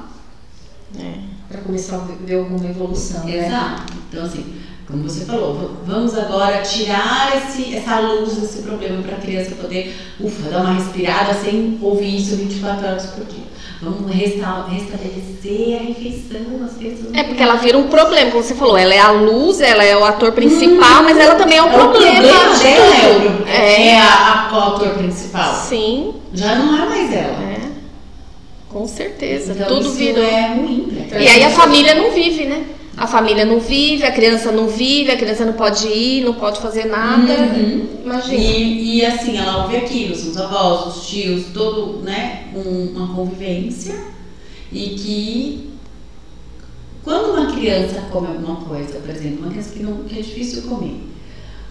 [0.97, 1.13] É.
[1.49, 3.47] Pra começar a ver alguma evolução, né?
[3.47, 3.93] Exato.
[4.10, 4.45] Então, assim,
[4.88, 9.95] como você falou, vamos agora tirar esse, essa luz desse problema para a criança poder,
[10.19, 13.49] ufa, dar uma respirada sem ouvir isso 24 horas por dia.
[13.82, 18.54] Vamos resta- restabelecer a refeição, as não É porque ela vira um problema, como você
[18.54, 21.69] falou, ela é a luz, ela é o ator principal, mas ela também é um
[21.69, 22.15] É o problema.
[22.15, 25.54] problema de dela é, o pro- é a, a, o autor principal.
[25.56, 27.38] Sim, Já não é mais ela.
[28.69, 29.53] Com certeza.
[29.53, 30.23] Então, tudo isso virou.
[30.23, 30.88] é ruim.
[30.91, 31.08] né?
[31.23, 32.65] E aí a família não vive, né?
[32.95, 36.60] A família não vive, a criança não vive, a criança não pode ir, não pode
[36.60, 37.34] fazer nada.
[37.34, 37.88] Uhum.
[38.03, 38.36] Imagina.
[38.36, 43.95] E, e assim, ela ouve aquilo, os avós, os tios, todo, né, um- uma convivência
[44.71, 45.69] e que
[47.03, 50.63] quando uma criança come alguma coisa, por exemplo, uma criança que, não, que é difícil
[50.63, 50.99] comer,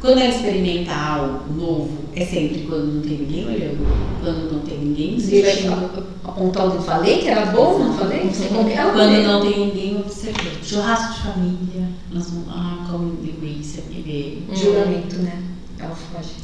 [0.00, 3.86] quando ela experimenta algo novo, é sempre quando não tem ninguém olhando,
[4.22, 6.82] quando não tem ninguém eu apontar o dedo.
[6.84, 8.20] Falei que era bom, não falei?
[8.20, 9.22] Quando come.
[9.22, 10.64] não tem ninguém observando.
[10.64, 12.86] Churrasco de família, nós vamos, ah,
[13.22, 14.54] linguiça, que vê.
[14.54, 15.42] Julgamento, né?
[15.78, 16.34] Ela foge.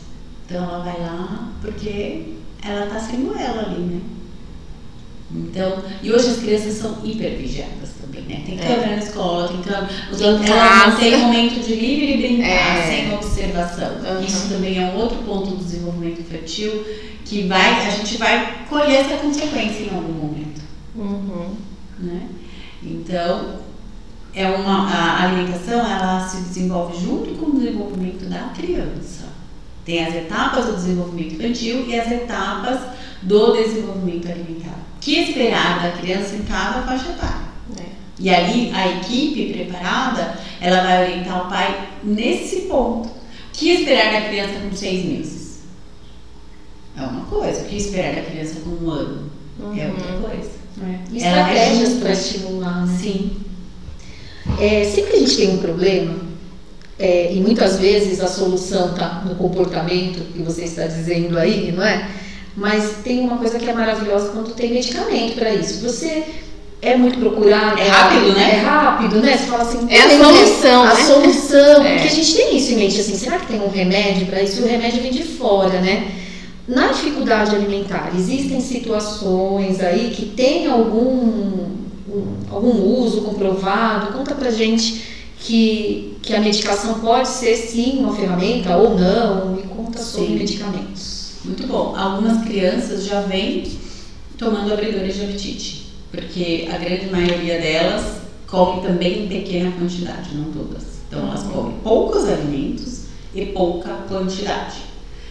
[0.47, 4.01] Então ela vai lá porque ela tá sendo ela ali, né?
[5.35, 8.43] Então, e hoje as crianças são hiper vigiadas também, né?
[8.47, 8.63] Tem É.
[8.63, 9.89] câmera na escola, tem câmera.
[10.11, 12.87] Os não têm momento de livre brincar, É.
[12.87, 13.91] sem observação.
[14.17, 14.25] Uhum.
[14.25, 16.85] Isso também é um outro ponto do desenvolvimento infantil
[17.25, 20.61] que vai, a gente vai colher essa consequência em algum momento,
[20.95, 21.55] Uhum.
[21.99, 22.29] né?
[22.83, 23.61] Então,
[24.35, 29.25] é uma, a alimentação ela se desenvolve junto com o desenvolvimento da criança.
[29.85, 32.81] Tem as etapas do desenvolvimento infantil e as etapas
[33.23, 34.79] do desenvolvimento alimentar.
[35.01, 37.45] Que esperar da criança em cada faixa etária?
[37.79, 37.85] É.
[38.19, 43.09] E ali a equipe preparada, ela vai orientar o pai nesse ponto.
[43.09, 43.13] O
[43.53, 45.61] que esperar da criança com seis meses?
[46.97, 47.63] É uma coisa.
[47.63, 49.31] O que esperar da criança com um ano?
[49.77, 50.51] É outra coisa.
[51.13, 52.99] E Ela vai Estratégias para estimular, né?
[53.01, 53.37] Sim.
[54.61, 56.17] É, sempre que a gente tem um problema,
[56.99, 61.83] é, e muitas vezes a solução está no comportamento que você está dizendo aí, não
[61.83, 62.11] é?
[62.57, 65.83] Mas tem uma coisa que é maravilhosa quando tem medicamento para isso.
[65.83, 66.25] Você
[66.85, 67.81] é muito procurado.
[67.81, 68.51] É rápido, né?
[68.55, 69.37] É rápido, né?
[69.37, 70.93] Você fala assim, É a solução, né?
[70.93, 71.85] A solução.
[71.85, 71.95] É.
[71.95, 74.61] Porque a gente tem isso em mente, assim, será que tem um remédio para isso?
[74.61, 76.13] E o remédio vem de fora, né?
[76.67, 81.69] Na dificuldade alimentar, existem situações aí que tem algum,
[82.09, 84.13] um- algum uso comprovado?
[84.15, 85.03] Conta pra gente
[85.41, 89.51] que, que a medicação pode ser sim uma ferramenta ou não.
[89.57, 90.35] Me conta sobre Sim.
[90.37, 91.33] medicamentos.
[91.45, 91.95] Muito bom.
[91.95, 93.65] Algumas crianças já vêm
[94.39, 95.84] tomando abridores de apetite,
[96.15, 100.85] porque a grande maioria delas come também em pequena quantidade, não todas.
[101.09, 104.77] Então elas comem poucos alimentos e pouca quantidade.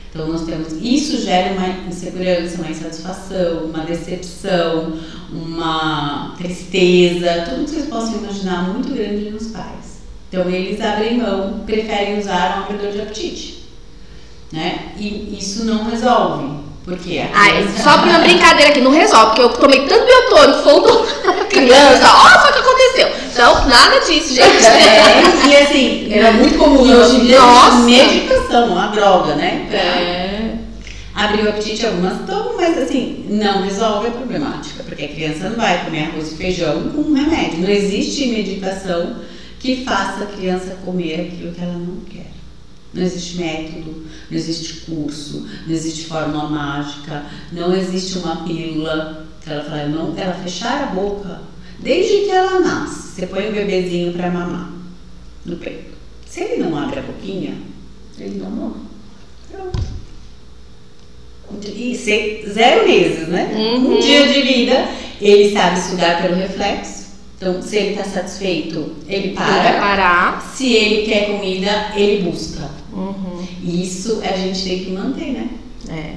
[0.10, 4.93] Então nós temos isso gera uma insegurança, uma insatisfação, uma decepção,
[5.32, 10.02] uma tristeza, tudo que vocês possam imaginar muito grande nos pais.
[10.30, 13.65] Então eles abrem mão, preferem usar um abridor de apetite,
[14.52, 14.93] né?
[14.98, 19.26] E isso não resolve, porque a Ai, criança- só pra uma brincadeira aqui, não resolve,
[19.28, 21.08] porque eu tomei tanto biotônico, fogo
[21.50, 23.08] criança, olha só o que aconteceu.
[23.32, 24.65] Então, nada disso, gente.
[24.65, 27.78] É, e assim, era muito comum e hoje em dia Nossa.
[27.80, 29.65] medicação, uma droga, né?
[29.69, 30.56] Pra É.
[31.15, 35.56] abrir o apetite, algumas tomam, mas assim, não resolve a problemática, porque a criança não
[35.58, 37.60] vai comer arroz e feijão com um remédio.
[37.60, 39.15] Não existe medicação
[39.60, 42.33] que faça a criança comer aquilo que ela não quer.
[42.94, 49.50] Não existe método, não existe curso, não existe fórmula mágica, não existe uma pílula que
[49.50, 51.42] ela fala, não, ela fechar a boca
[51.80, 53.16] desde que ela nasce.
[53.16, 54.72] Você põe o bebezinho para mamar
[55.46, 55.94] no peito.
[56.28, 57.56] Se ele não abre a boquinha,
[58.18, 58.82] Ele não morre.
[59.52, 59.94] Pronto.
[61.68, 63.52] E ser zero meses, né?
[63.56, 63.98] Uhum.
[63.98, 64.88] Um dia de vida,
[65.22, 67.04] ele sabe estudar pelo reflexo.
[67.38, 69.74] Então, se ele está satisfeito, ele para.
[69.80, 70.42] parar.
[70.56, 72.70] Se ele quer comida, ele busca.
[72.96, 73.46] Uhum.
[73.64, 75.50] E isso a gente tem que manter, né?
[75.90, 76.16] É.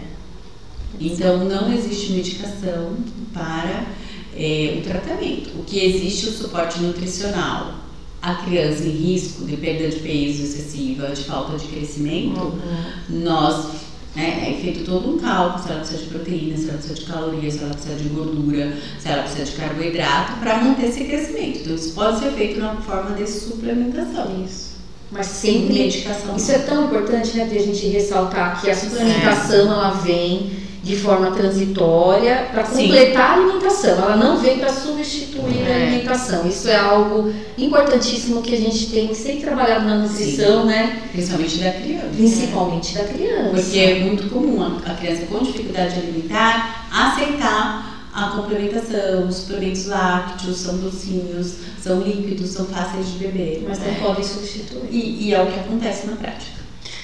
[1.01, 2.97] Então, não existe medicação
[3.33, 3.87] para
[4.35, 5.59] eh, o tratamento.
[5.59, 7.75] O que existe é o suporte nutricional.
[8.23, 13.21] A criança em risco de perda de peso excessiva, de falta de crescimento, Uhum.
[13.23, 13.67] nós
[14.17, 17.05] né, é feito todo um cálculo se ela precisa de proteína, se ela precisa de
[17.05, 21.59] calorias, se ela precisa de gordura, se ela precisa de carboidrato para manter esse crescimento.
[21.61, 24.43] Então isso pode ser feito na forma de suplementação.
[24.45, 24.76] Isso.
[25.11, 26.37] Mas Sem sempre medicação.
[26.37, 30.51] Isso é tão importante, né, de a gente ressaltar que a suplementação ela vem
[30.83, 32.83] de forma transitória para Sim.
[32.85, 33.91] completar a alimentação.
[33.99, 35.83] Ela não vem para substituir a É.
[35.89, 36.47] alimentação.
[36.47, 41.03] Isso é algo importantíssimo que a gente tem sempre trabalhado na nutrição, né?
[41.13, 42.07] Principalmente da criança.
[42.15, 43.51] Principalmente da criança.
[43.51, 49.87] Porque é muito comum a a criança com dificuldade alimentar aceitar a complementação, os suplementos
[49.87, 53.67] lácteos são docinhos, são líquidos, são fáceis de beber.
[53.69, 53.99] Mas não né?
[54.03, 54.89] podem substituir.
[54.91, 56.57] E, e é o que acontece na prática.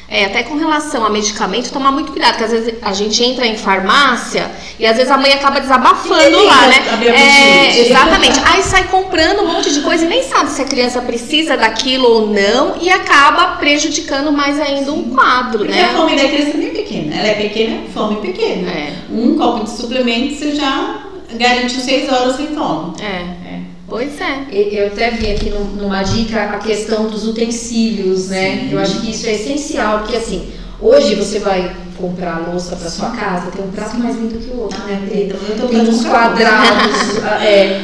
[0.09, 3.47] É, até com relação a medicamento, tomar muito cuidado, porque às vezes a gente entra
[3.47, 6.85] em farmácia e às vezes a mãe acaba desabafando Sim, lá, né?
[6.93, 8.39] abrir a É, exatamente.
[8.45, 12.07] Aí sai comprando um monte de coisa e nem sabe se a criança precisa daquilo
[12.07, 15.95] ou não e acaba prejudicando mais ainda um quadro, Porque a né?
[15.95, 16.72] fome da criança nem
[17.13, 17.19] pequena.
[17.21, 18.71] Ela é pequena, fome pequena.
[18.71, 18.93] É.
[19.11, 22.95] Um copo de suplemento você já garante seis horas sem fome.
[23.03, 23.43] É.
[23.89, 24.47] Pois é.
[24.51, 28.61] Eu até vi aqui num- numa dica a questão dos utensílios, né?
[28.61, 28.69] Sim.
[28.73, 33.11] Eu acho que isso é essencial, porque assim, hoje você vai comprar louça para sua
[33.11, 35.07] casa, tem um prato mais lindo que o outro, né?
[35.11, 37.81] Tem, então eu tô tem uns quadrados, ah, é,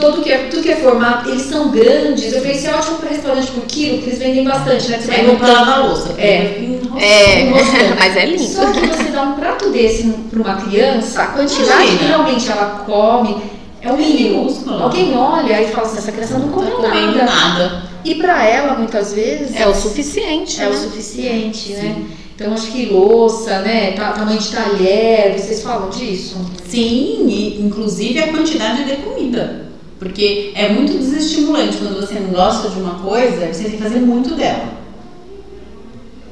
[0.00, 2.32] tudo que, é, tudo que é formato, eles são grandes.
[2.32, 4.98] Eu falei, isso é ótimo para restaurante por quilo, porque eles vendem bastante, né?
[4.98, 6.14] Você É vai comprar lavar a louça.
[6.18, 6.56] É.
[6.58, 7.94] vir É, Enroscando.
[7.98, 8.42] mas é lindo.
[8.42, 11.98] Só que você dá um prato desse para uma criança, a quantidade Imagina.
[11.98, 13.36] que realmente ela come
[13.82, 14.38] é o mínimo.
[14.40, 14.82] minúsculo.
[14.82, 17.24] Alguém olha e fala assim, essa criança não Não come tá comendo nada.
[17.24, 17.82] nada.
[18.04, 20.76] E para ela, muitas vezes, É o suficiente, é o né?
[20.76, 21.80] suficiente, né?
[21.96, 22.06] Sim.
[22.34, 23.92] Então, acho que louça, né?
[23.92, 26.38] ta- Tamanho de talher, vocês falam disso?
[26.66, 29.68] Sim, e inclusive a quantidade de comida.
[30.00, 34.00] Porque é muito desestimulante quando você não gosta de uma coisa, você tem que fazer
[34.00, 34.80] muito dela.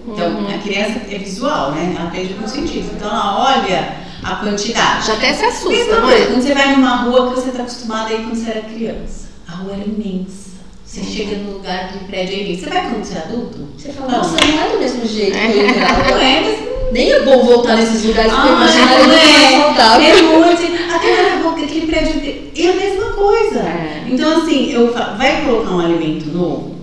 [0.07, 0.48] Então, Uhum.
[0.48, 1.94] a criança é visual, né?
[1.94, 2.92] Ela aprende com cientista.
[2.96, 5.07] Então, ela olha a quantidade.
[5.07, 6.26] Já até se assusta, Mesma não é?
[6.26, 9.28] quando você vai numa rua que você está acostumada a ir quando você era criança.
[9.46, 10.48] A rua era imensa.
[10.85, 12.64] Você chega no lugar do prédio é imenso.
[12.64, 13.68] Você vai quando você é adulto?
[13.76, 17.20] Você fala, nossa, não é do mesmo jeito que eu Não é, mas Nem é
[17.22, 19.61] bom voltar nesses lugares porque Ah, imaginar é mais é.
[19.61, 20.09] saudável.
[20.09, 20.92] É muito.
[20.94, 22.48] Aquela rua, aquele prédio.
[22.57, 23.59] É a mesma coisa.
[23.61, 24.05] É.
[24.09, 26.77] Então, assim, eu falo, vai colocar um alimento novo?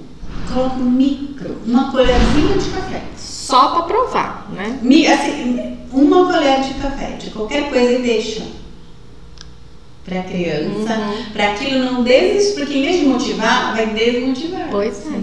[0.54, 3.02] Coloca um micro, uma colherzinha de café.
[3.18, 4.80] Só pra provar, né?
[4.82, 8.44] Mi- Assim, uma colher de café, de qualquer coisa e deixa.
[10.04, 11.24] Pra criança, Uhum.
[11.34, 14.68] pra aquilo não desistir, porque em vez de motivar, vai desmotivar.
[14.70, 15.20] Pois é.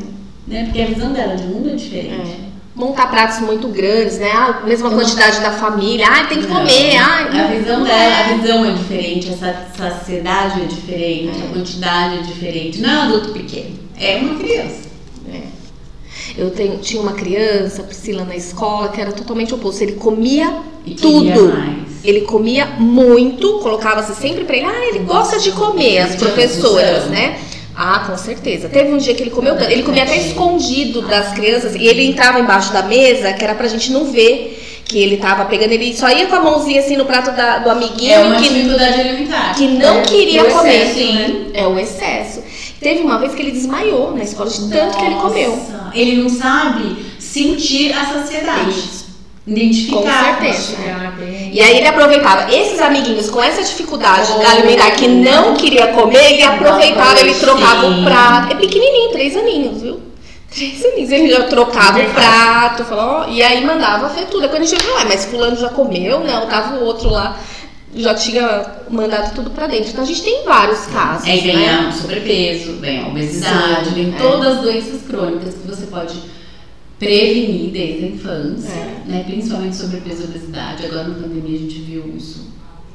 [0.48, 0.64] Né?
[0.64, 2.30] Porque a visão dela de mundo é diferente.
[2.32, 2.51] É.
[2.82, 4.30] montar pratos muito grandes, né?
[4.32, 6.06] Ah, mesma quantidade da família.
[6.08, 6.96] Ah, tem que comer.
[6.96, 11.46] Ah, a visão dela, a visão é diferente, essa saciedade é diferente, é.
[11.46, 12.80] a quantidade é diferente.
[12.80, 14.90] Não é um adulto pequeno, é uma criança.
[15.32, 15.42] É.
[16.36, 19.82] Eu tenho, tinha uma criança, Priscila, na escola, que era totalmente oposto.
[19.82, 21.52] Ele comia e tudo.
[22.04, 27.38] Ele comia muito, colocava-se sempre pra ele, ah, ele gosta de comer, as professoras, né?
[27.74, 28.68] Ah, com certeza.
[28.68, 29.70] Teve um dia que ele comeu tanto.
[29.70, 33.66] Ele comia até escondido das crianças e ele entrava embaixo da mesa, que era pra
[33.66, 35.72] gente não ver que ele tava pegando.
[35.72, 38.12] Ele só ia com a mãozinha assim no prato da, do amiguinho.
[38.12, 39.54] É uma que, dificuldade alimentar.
[39.54, 40.82] Que não é, queria comer.
[40.82, 41.46] Excesso, né?
[41.54, 42.42] É o excesso.
[42.78, 44.98] Teve uma vez que ele desmaiou na escola de tanto Nossa.
[44.98, 45.66] que ele comeu.
[45.94, 48.70] Ele não sabe sentir a saciedade.
[48.70, 49.01] Isso
[49.46, 50.36] identificar.
[50.36, 50.76] Com certeza.
[51.52, 56.32] E aí ele aproveitava esses amiguinhos com essa dificuldade oh, alimentar que não queria comer,
[56.32, 58.52] ele aproveitava, ele trocava o prato.
[58.52, 60.00] É pequenininho, três aninhos, viu?
[60.50, 61.10] Três aninhos.
[61.10, 64.48] Ele já trocava o prato, falou, e aí mandava tudo.
[64.48, 67.38] Quando a gente falou, mas fulano já comeu, não, tava o outro lá.
[67.94, 69.90] Já tinha mandado tudo pra dentro.
[69.90, 71.28] Então a gente tem vários casos.
[71.28, 71.88] Aí vem né?
[71.88, 74.18] a sobrepeso, vem a obesidade, vem é.
[74.18, 76.14] todas as doenças crônicas que você pode
[77.02, 79.02] prevenir desde a infância, é.
[79.06, 79.24] né?
[79.26, 80.86] principalmente sobrepeso e obesidade.
[80.86, 82.52] Agora na pandemia a gente viu isso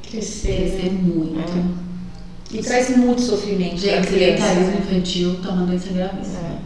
[0.08, 1.38] crescer, crescer muito.
[1.38, 1.88] É.
[2.50, 3.76] E traz muito sofrimento.
[3.76, 6.38] Gente, sedentarismo infantil tá uma doença gravíssima.
[6.38, 6.58] É.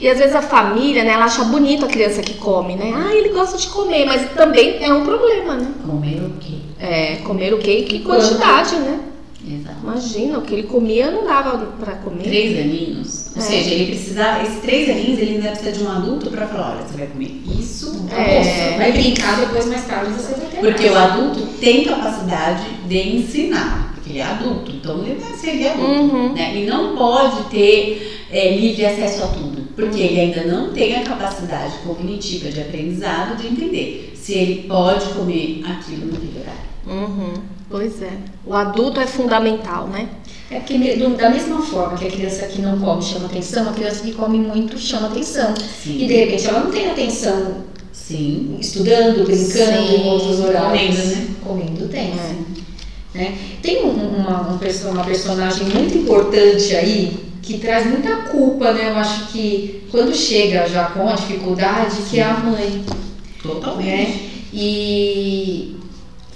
[0.00, 2.92] E às vezes a família, né, ela acha bonito a criança que come, né?
[2.94, 5.72] Ah, ele gosta de comer, mas também é um problema, né?
[5.86, 6.54] Comer o quê?
[6.80, 8.98] É, comer o quê e que quantidade, né?
[9.46, 9.76] Exato.
[9.82, 12.24] Imagina, o que ele comia não dava para comer.
[12.24, 13.19] Três aninhos.
[13.34, 13.44] Ou é.
[13.44, 16.86] seja, ele precisa, esses três aninhos, ele ainda precisa de um adulto para falar: olha,
[16.86, 18.76] você vai comer isso, é.
[18.76, 20.60] vai brincar, depois mais tarde você vai ter.
[20.60, 20.92] Porque mais.
[20.92, 25.90] o adulto tem capacidade de ensinar, porque ele é adulto, então ele vai ser adulto.
[25.90, 26.32] Uhum.
[26.32, 26.56] Né?
[26.56, 31.04] Ele não pode ter é, livre acesso a tudo, porque ele ainda não tem a
[31.04, 36.70] capacidade cognitiva de aprendizado de entender se ele pode comer aquilo naquele horário.
[36.86, 37.59] Uhum.
[37.70, 38.10] Pois é.
[38.44, 40.08] O adulto é fundamental, né?
[40.50, 40.76] É porque
[41.16, 44.38] da mesma forma que a criança que não come chama atenção, a criança que come
[44.38, 45.54] muito chama atenção.
[45.56, 46.02] Sim.
[46.02, 48.56] E de repente ela não tem atenção Sim.
[48.58, 49.94] estudando, brincando Sim.
[49.94, 50.96] em outros horários.
[50.96, 51.28] Comendo, né?
[51.44, 52.10] Comendo tem.
[52.10, 52.36] É.
[53.14, 53.38] Né?
[53.62, 58.90] Tem uma, uma personagem muito importante aí que traz muita culpa, né?
[58.90, 62.02] Eu acho que quando chega já com a dificuldade, Sim.
[62.10, 62.84] que é a mãe.
[63.40, 63.86] Totalmente.
[63.86, 64.30] Né?
[64.52, 65.76] E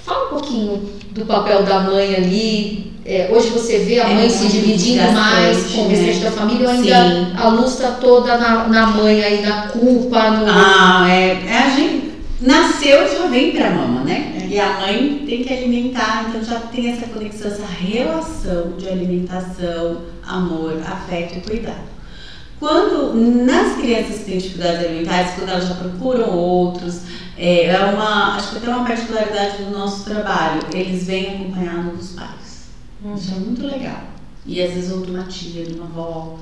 [0.05, 2.95] fala um pouquinho do papel da mãe ali.
[3.07, 6.25] É, hoje você vê a é mãe se dividindo mais com o restante né?
[6.25, 7.33] da família, ou ainda Sim.
[7.37, 10.47] a luz está toda na, na mãe aí, na culpa, no.
[10.49, 14.33] Ah, é, é a gente nasceu já vem para a mama, né?
[14.41, 14.47] É.
[14.47, 19.99] E a mãe tem que alimentar, então já tem essa conexão, essa relação de alimentação,
[20.27, 21.94] amor, afeto e cuidado.
[22.59, 27.03] Quando nas crianças que têm dificuldades alimentares, quando elas já procuram outros,
[27.37, 32.11] é, é uma, acho que até uma particularidade do nosso trabalho, eles vêm acompanhados dos
[32.11, 32.69] pais.
[33.05, 33.15] Uhum.
[33.15, 34.03] Isso é muito legal.
[34.47, 36.39] E às vezes ou de uma tia, de uma avó.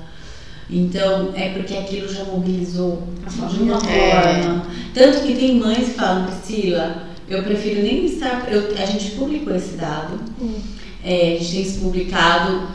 [0.69, 3.03] Então, é porque aquilo já mobilizou
[3.51, 4.43] de uma é.
[4.43, 4.65] forma.
[4.93, 8.51] Tanto que tem mães que falam, Priscila, eu prefiro nem estar.
[8.51, 10.19] Eu, a gente publicou esse dado.
[10.39, 10.61] Uhum.
[11.03, 12.67] É, a gente tem publicado,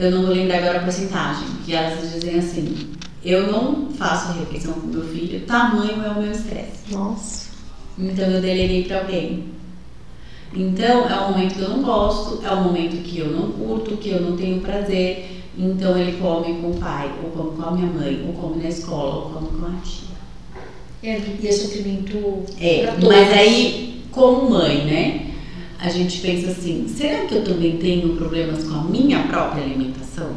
[0.00, 4.72] eu não vou lembrar agora a porcentagem, que elas dizem assim, eu não faço refeição
[4.72, 6.90] com meu filho, tamanho é o meu estresse.
[6.90, 7.50] Nossa.
[7.98, 9.44] Então eu deleguei para alguém.
[10.54, 13.98] Então é um momento que eu não gosto, é um momento que eu não curto,
[13.98, 15.42] que eu não tenho prazer.
[15.56, 18.70] Então ele come com o pai, ou come com a minha mãe, ou come na
[18.70, 20.10] escola, ou come com a tia.
[21.02, 25.29] É, e é sofrimento é, Mas aí, como mãe, né?
[25.82, 30.32] A gente pensa assim, será que eu também tenho problemas com a minha própria alimentação?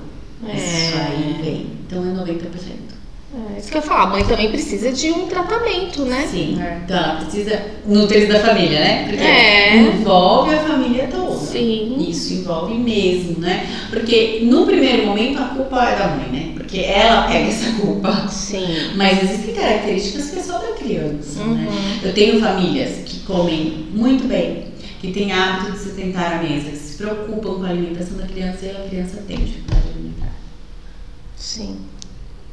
[0.48, 0.56] É.
[0.56, 1.68] Isso aí vem.
[1.86, 2.94] Então é 90%.
[3.36, 6.28] É, isso que eu ia falar, a mãe também precisa de um tratamento, né?
[6.30, 6.62] Sim.
[6.62, 6.82] É.
[6.86, 9.08] Então ela precisa nutrir da família, né?
[9.10, 9.76] Porque é.
[9.76, 11.36] envolve a família toda.
[11.38, 11.98] Sim.
[12.08, 13.66] Isso envolve mesmo, né?
[13.90, 16.52] Porque no primeiro momento a culpa é da mãe, né?
[16.54, 18.28] Porque ela pega essa culpa.
[18.30, 18.92] Sim.
[18.96, 21.46] Mas existem características que é só da criança, né?
[21.46, 21.56] uhum.
[21.56, 22.00] né?
[22.04, 24.73] Eu tenho famílias que comem muito bem,
[25.04, 28.26] que têm hábito de se sentar à mesa, que se preocupam com a alimentação da
[28.26, 30.32] criança e a criança tem dificuldade alimentar.
[31.36, 31.78] Sim.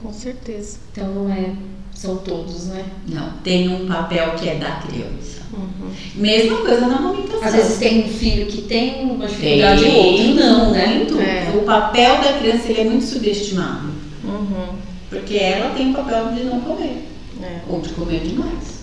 [0.03, 0.79] Com certeza.
[0.91, 1.53] Então não é,
[1.95, 2.87] são todos, né?
[3.07, 5.43] Não, tem um papel que é da criança.
[5.53, 5.93] Uhum.
[6.17, 7.41] Mesma coisa na amamentação.
[7.41, 10.87] Às vezes tem um filho que tem uma dificuldade e outro não, né?
[10.89, 11.21] Muito.
[11.21, 11.53] É.
[11.55, 13.91] O papel da criança ele é muito subestimado.
[14.25, 14.75] Uhum.
[15.09, 17.07] Porque ela tem o papel de não comer.
[17.41, 17.61] É.
[17.69, 18.80] Ou de comer demais.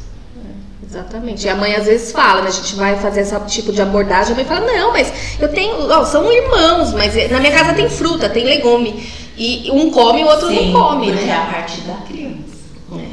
[0.87, 1.45] É, exatamente.
[1.45, 2.47] E a mãe às vezes fala, né?
[2.47, 5.75] A gente vai fazer esse tipo de abordagem, a mãe fala, não, mas eu tenho.
[5.91, 9.03] Ó, são irmãos, mas na minha casa tem fruta, tem legume.
[9.37, 11.31] E um come e o outro Sim, não come, porque né?
[11.31, 12.37] é a parte da criança.
[12.95, 13.05] É.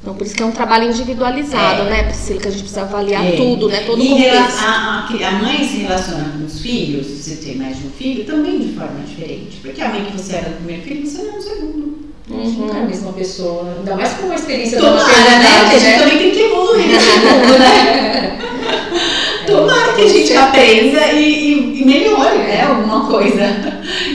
[0.00, 1.90] Então, por isso que é um trabalho individualizado, É.
[1.90, 2.40] né, Priscila?
[2.40, 3.32] Que a gente precisa avaliar É.
[3.32, 3.80] tudo, né?
[3.84, 4.58] Todo o contexto.
[4.64, 8.24] a, a- a mãe se relaciona com os filhos, se tem mais de um filho,
[8.24, 9.58] também de forma diferente.
[9.60, 11.97] Porque a mãe que você era do primeiro filho, você não é no segundo.
[12.28, 13.74] Nunca é a mesma pessoa.
[13.78, 15.14] Ainda mais com uma experiência da Tomara, né?
[15.14, 18.38] maternidade, Que a gente também tem que evoluir nesse mundo, né?
[19.46, 22.62] Tomara que a gente aprenda e, e- e melhore, né?
[22.64, 23.42] Alguma coisa.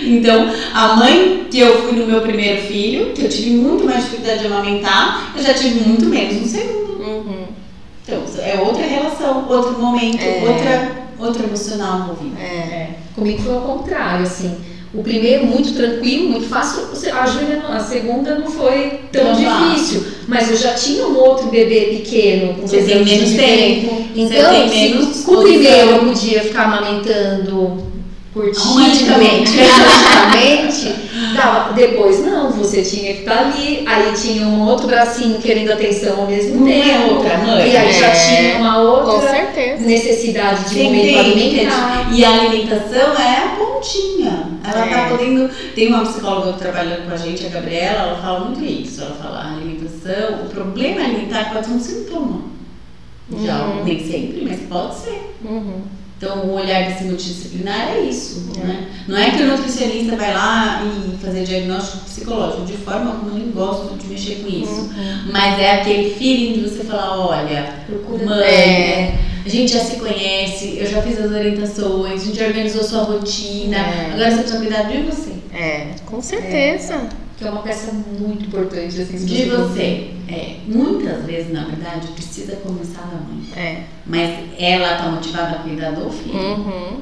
[0.05, 4.03] Então, a mãe que eu fui no meu primeiro filho, que eu tive muito mais
[4.03, 7.01] dificuldade de amamentar, eu já tive muito menos no segundo.
[7.03, 7.45] Uhum.
[8.03, 10.43] Então, é outra relação, outro momento, É.
[10.47, 10.91] outra,
[11.27, 12.37] outro emocional envolvido.
[12.39, 14.55] É, comigo foi ao contrário, assim.
[14.93, 16.83] O primeiro muito tranquilo, muito fácil.
[17.11, 20.05] A Júlia, a segunda não foi tão Não difícil.
[20.27, 25.23] Mas eu já tinha um outro bebê pequeno, com Você tem menos tempo, Então, se
[25.23, 27.83] com o primeiro eu podia ficar amamentando
[28.35, 29.51] romanticamente,
[31.33, 36.21] dava, depois não, você tinha que estar ali, aí tinha um outro bracinho querendo atenção
[36.21, 37.15] ao mesmo é tempo.
[37.15, 37.69] outra mãe.
[37.71, 38.11] E aí já É.
[38.11, 39.31] tinha uma outra
[39.79, 42.09] necessidade de Você momento alimentar.
[42.13, 44.49] E a alimentação é a pontinha.
[44.63, 44.89] Ela É.
[44.89, 45.49] tá podendo.
[45.75, 49.01] Tem uma psicóloga que trabalha com a gente, a Gabriela, ela fala muito isso.
[49.01, 52.41] Ela fala a alimentação, o problema alimentar pode ser um sintoma.
[53.43, 53.83] Já, Uhum.
[53.83, 55.33] nem sempre, mas pode ser.
[55.43, 55.81] Uhum.
[56.23, 58.49] Então, o olhar desse multidisciplinar é isso.
[58.57, 58.87] Né?
[59.09, 63.39] Não é que o nutricionista vai lá e fazer diagnóstico psicológico, de forma alguma eu
[63.39, 64.71] nem gosto de mexer com isso.
[64.71, 65.31] Uhum.
[65.33, 67.73] Mas é aquele feeling de você falar: olha,
[68.25, 69.15] mãe, É.
[69.45, 73.03] a gente já se conhece, eu já fiz as orientações, a gente já organizou sua
[73.03, 74.11] rotina, É.
[74.13, 75.31] agora você precisa cuidar de você.
[75.53, 77.01] É, com certeza.
[77.43, 80.11] Que é uma peça muito importante assim, De você.
[80.29, 83.43] É, muitas vezes, na verdade, precisa começar da mãe.
[83.55, 83.83] É.
[84.05, 86.35] Mas ela tá motivada a cuidar do filho.
[86.39, 87.01] Uhum.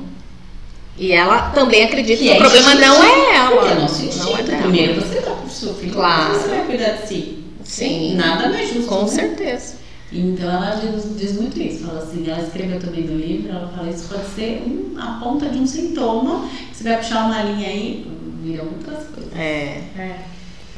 [0.98, 3.52] E ela também acredita que, Que o é problema instinto, não é ela.
[3.52, 4.44] Porque é nosso não é instinto.
[4.44, 4.62] dela.
[4.64, 6.24] Primeiro você tá com o seu filho, Claro.
[6.34, 7.44] depois você vai cuidar de si.
[7.64, 8.16] Sim.
[8.16, 8.88] Nada mais justo.
[8.90, 9.08] Com né?
[9.08, 9.76] certeza.
[10.12, 13.90] Então ela diz, diz muito isso, fala assim, ela escreveu também no livro, ela fala
[13.90, 18.06] isso pode ser um- a ponta de um sintoma, você vai puxar uma linha aí,
[18.42, 19.34] viram outras coisas.
[19.36, 19.82] É.
[19.98, 20.16] É.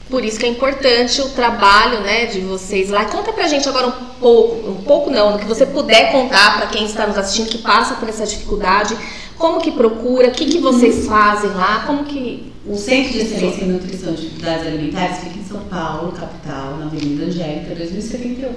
[0.10, 3.06] Por isso que é importante o trabalho, né, de vocês lá.
[3.06, 6.68] Conta pra gente agora um pouco, um pouco não, no que você puder contar para
[6.68, 8.96] quem está nos assistindo que passa por essa dificuldade,
[9.38, 13.64] como que procura, o que que vocês fazem lá, como que O Centro de Excelência
[13.64, 18.52] em Nutrição e Dificuldades Alimentares fica em São Paulo, capital, na Avenida Angélica, 2071.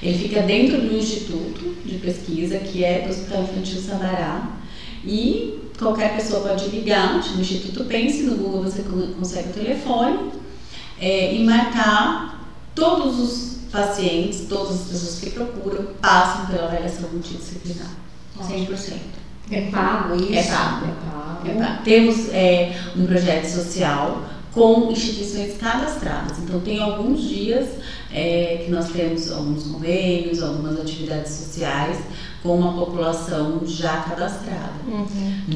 [0.00, 4.58] Ele fica dentro do Instituto de Pesquisa, que é do Hospital Infantil Sabará.
[5.04, 10.30] E qualquer pessoa pode ligar no Instituto Pense, no Google você con- consegue o telefone,
[11.00, 17.90] é, e marcar todos os pacientes, todas as pessoas que procuram, passam pela avaliação multidisciplinar.
[18.40, 18.92] 100%.
[19.50, 20.32] É pago isso?
[20.34, 20.86] É pago.
[20.86, 21.48] É pago.
[21.48, 21.80] É, tá.
[21.84, 24.22] Temos é, um projeto social
[24.58, 26.38] com instituições cadastradas.
[26.38, 27.68] Então, tem alguns dias
[28.12, 31.96] é, que nós temos alguns convênios, algumas atividades sociais
[32.42, 34.72] com uma população já cadastrada.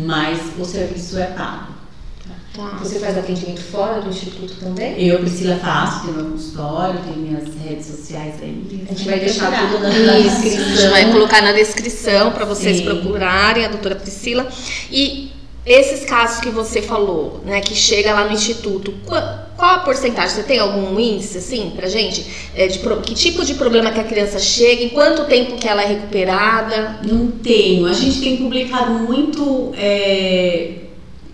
[0.06, 1.72] Mas o serviço é pago.
[2.54, 2.76] tá.
[2.80, 5.02] Você faz atendimento fora do instituto também?
[5.04, 8.86] Eu, Priscila, faço, tenho meu consultório, tenho minhas redes sociais aí.
[8.88, 10.90] A gente vai deixar tudo na, Isso, a gente descrição.
[10.90, 12.84] vai colocar na descrição para vocês Sim.
[12.84, 14.46] procurarem a doutora Priscila.
[14.90, 15.31] E
[15.64, 20.30] esses casos que você falou, né, que chega lá no instituto, qua- qual a porcentagem?
[20.36, 22.26] Você tem algum índice assim pra gente?
[22.54, 24.82] É, de que tipo de problema que a criança chega?
[24.82, 26.98] Em quanto tempo que ela é recuperada?
[27.04, 27.86] Não tenho.
[27.86, 30.72] A gente tem publicado muito é,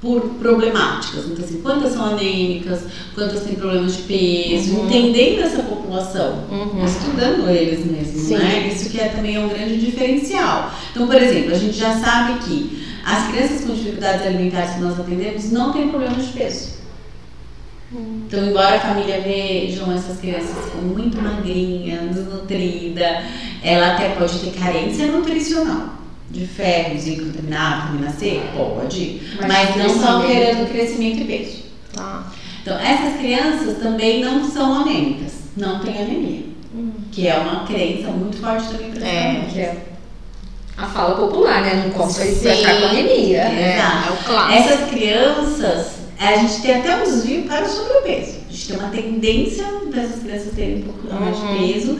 [0.00, 1.24] por problemáticas.
[1.26, 2.80] Então, assim, quantas são anêmicas,
[3.14, 4.86] quantas têm problemas de peso, Uhum.
[4.86, 6.84] entendendo essa população, Uhum.
[6.84, 8.36] estudando eles mesmo, Sim.
[8.36, 8.68] né?
[8.70, 10.70] Isso que é também é um grande diferencial.
[10.90, 14.98] Então, por exemplo, a gente já sabe que as crianças com dificuldades alimentares que nós
[14.98, 16.78] atendemos não têm problemas de peso.
[17.90, 23.24] Então, embora a família vejam essas crianças com muito magrinha, desnutrida,
[23.62, 25.94] ela até pode ter carência nutricional.
[26.30, 28.42] De ferro, zinco, vitamina A, vitamina C?
[28.54, 29.22] Pode.
[29.40, 30.26] Mas Mas, não só crescimento.
[30.26, 31.62] querendo crescimento e peso.
[31.94, 32.30] Tá.
[32.60, 35.32] Então, essas crianças também não são anêmicas.
[35.56, 36.42] Não têm anemia.
[37.10, 39.86] Que é uma crença muito forte também para É, Que é
[40.78, 41.82] a fala popular, né?
[41.84, 43.42] Não come, vai ficar com anemia.
[43.42, 44.08] É, Exato.
[44.08, 44.52] é o clássico.
[44.72, 45.86] Essas crianças,
[46.18, 48.38] a gente tem até um desvio para o sobrepeso.
[48.48, 51.56] A gente tem uma tendência dessas crianças terem um pouco mais Uhum.
[51.66, 51.98] de peso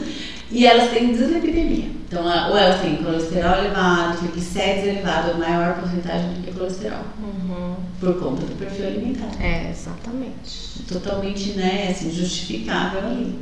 [0.51, 1.99] e elas têm dislipidemia.
[2.07, 7.75] Então, ou elas têm colesterol elevado, triglicérides elevado, maior porcentagem do que colesterol, Uhum.
[7.99, 9.29] por conta do perfil alimentar.
[9.39, 10.83] É, exatamente.
[10.91, 13.35] Totalmente, né, assim, justificável ali.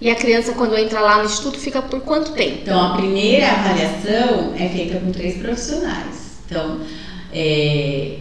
[0.00, 2.58] E a criança, quando entra lá no instituto, fica por quanto tempo?
[2.62, 6.38] Então, a primeira avaliação é feita com três profissionais.
[6.46, 6.80] Então,
[7.32, 8.18] é,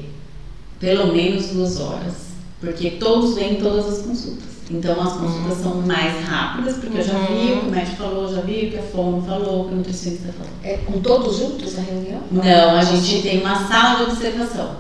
[0.80, 2.14] pelo menos duas horas,
[2.60, 4.54] porque todos vêm em todas as consultas.
[4.72, 8.34] Então as consultas são mais rápidas, porque eu já vi o que o médico falou,
[8.34, 10.54] já vi o que a fono falou, o que o nutricionista falou.
[10.64, 12.22] É com todos juntos na reunião?
[12.32, 14.78] Não, a gente tem uma sala de observação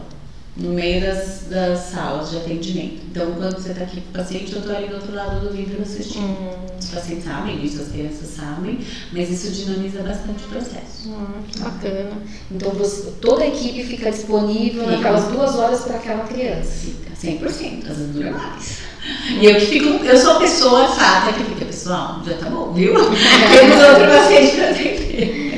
[0.56, 3.02] no meio das, das salas de atendimento.
[3.10, 5.52] Então, quando você está aqui com o paciente, eu estou ali do outro lado do
[5.52, 6.26] vidro assistindo.
[6.26, 6.66] Hum.
[6.80, 8.80] Os pacientes sabem disso, as crianças sabem,
[9.12, 11.10] mas isso dinamiza bastante o processo.
[11.12, 12.12] Ah, que bacana.
[12.52, 14.98] Então você, toda a equipe fica disponível Fica.
[14.98, 16.72] naquelas duas horas para aquela criança.
[16.86, 18.78] Fica 100%, às vezes dura mais.
[19.42, 22.72] E eu que fico, eu sou a pessoa chata que fica, pessoal, já tá bom,
[22.74, 22.94] viu?
[22.94, 25.53] Temos outro paciente para atender.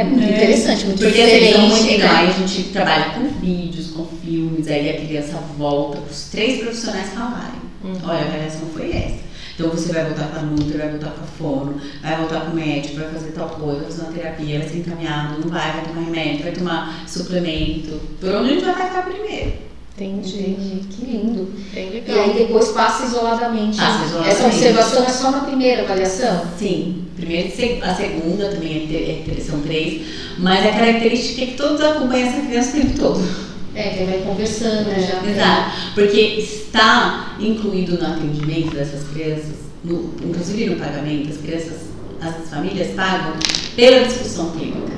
[0.00, 1.52] É muito interessante, muito Porque assim, diferente.
[1.52, 6.10] são muito legais, a gente trabalha com vídeos, com filmes, aí a criança volta para
[6.10, 7.60] os três profissionais falarem.
[7.84, 9.30] Olha, a avaliação foi essa.
[9.54, 12.52] Então você vai voltar com a Nutri, vai voltar com a fono, vai voltar com
[12.52, 15.72] o médico, vai fazer tal coisa, vai fazer uma terapia, vai ser encaminhado, não vai,
[15.72, 18.00] vai tomar remédio, vai tomar suplemento.
[18.18, 19.52] Por onde a gente vai atacar primeiro?
[20.00, 20.38] Entendi.
[20.40, 21.52] Entendi, que lindo.
[21.74, 23.76] Bem E aí depois passa isoladamente.
[23.76, 24.36] Passa isoladamente.
[24.36, 26.42] Essa observação é só na primeira avaliação?
[26.58, 30.02] Sim, primeiro e a segunda também é é são três,
[30.38, 33.50] mas a característica é que todos acompanham essa criança o tempo todo.
[33.74, 35.30] É, que vai conversando já.
[35.30, 41.90] Exato, porque está incluído no atendimento dessas crianças, no- inclusive no pagamento, as crianças,
[42.20, 43.34] as famílias pagam
[43.76, 44.90] pela discussão clínica.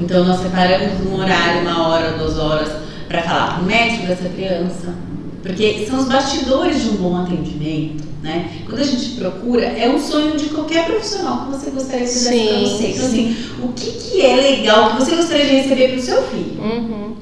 [0.00, 2.68] Então nós separamos um horário, uma hora, duas horas,
[3.08, 4.94] para falar com o médico dessa criança,
[5.42, 8.62] porque são os bastidores de um bom atendimento, né?
[8.64, 12.44] Quando a gente procura, é um sonho de qualquer profissional que você gostaria que fizesse
[12.48, 12.86] para Sim, você.
[12.88, 16.22] Então assim, o que, que é legal que você gostaria de receber para o seu
[16.28, 16.62] filho?
[16.62, 17.16] Uhum.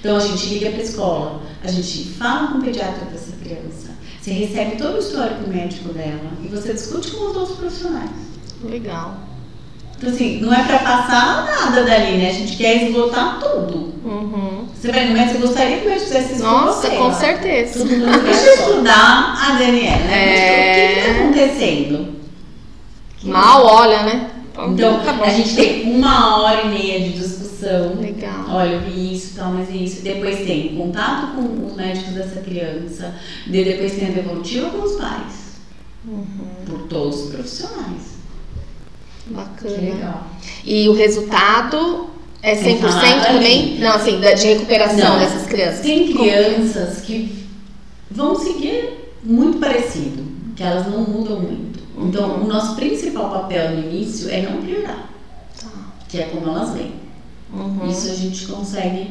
[0.00, 3.90] Então a gente liga para a escola, a gente fala com o pediatra dessa criança,
[4.20, 8.10] você recebe todo o histórico médico dela e você discute com os outros profissionais.
[8.64, 9.29] Legal.
[10.00, 12.30] Então assim, não é para passar nada dali, né?
[12.30, 13.92] A gente quer esgotar tudo.
[14.02, 14.64] Uhum.
[14.74, 16.96] Você vai no médico, você gostaria que o médico fizesse isso Nossa, com você?
[16.96, 17.12] com ó.
[17.12, 17.78] certeza.
[17.80, 18.70] Tudo eu só.
[18.70, 20.38] estudar a Daniela, né?
[20.38, 20.90] É.
[20.90, 22.14] O que está acontecendo?
[23.24, 24.30] Mal olha, né?
[24.68, 27.94] Então, tá a gente tem uma hora e meia de discussão.
[28.00, 28.46] Legal.
[28.48, 30.00] Olha, eu vi isso, tal, mas é isso.
[30.02, 33.14] Depois tem contato com os médicos dessa criança.
[33.46, 35.60] De- Depois tem a devolutiva com os pais.
[36.08, 36.26] Uhum.
[36.64, 38.19] Por todos os profissionais.
[39.30, 39.74] Bacana.
[39.76, 40.26] Que legal.
[40.64, 42.08] E o resultado
[42.42, 43.78] é 100% Sem falar também?
[43.78, 45.18] Não, assim, de recuperação Não.
[45.18, 45.80] dessas crianças.
[45.80, 47.46] Tem crianças que
[48.10, 48.90] vão seguir
[49.22, 50.24] muito parecido,
[50.56, 51.80] que elas não mudam muito.
[51.98, 52.44] Então, Uhum.
[52.44, 55.10] o nosso principal papel no início é não piorar,
[55.60, 55.68] Tá.
[56.08, 56.92] que é como elas vêm.
[57.52, 57.88] Uhum.
[57.90, 59.08] Isso a gente consegue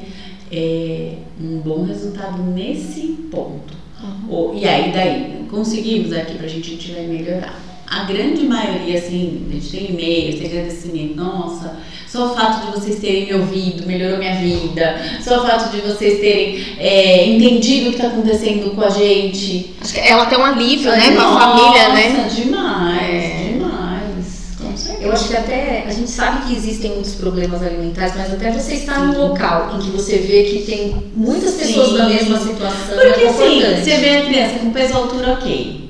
[0.51, 3.01] é, um bom resultado nesse
[3.31, 3.71] ponto.
[4.03, 4.29] Uhum.
[4.33, 7.53] Ou- e aí, daí, conseguimos aqui pra gente, a gente vai melhorar.
[7.89, 11.15] A grande maioria, assim, a gente tem e-mails, tem agradecimento.
[11.15, 11.77] Nossa,
[12.07, 14.95] só o fato de vocês terem me ouvido melhorou minha vida.
[15.23, 19.73] Só o fato de vocês terem é, entendido o que está acontecendo com a gente.
[19.81, 22.29] Acho que ela tem um alívio, né, com a Nossa, família, né?
[22.29, 23.49] demais, É.
[23.53, 24.55] demais.
[24.61, 25.03] Com certeza.
[25.03, 28.73] Eu acho que até a gente sabe que existem muitos problemas alimentares, mas até você
[28.75, 31.97] estar num local em que você vê que tem muitas pessoas Sim.
[31.97, 33.81] na mesma situação Porque é assim, confortante.
[33.83, 35.88] você vê a criança com peso altura ok.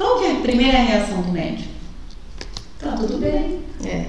[0.00, 1.68] Qual que é a primeira reação do médico?
[2.78, 3.60] Tá tudo bem.
[3.84, 4.06] É.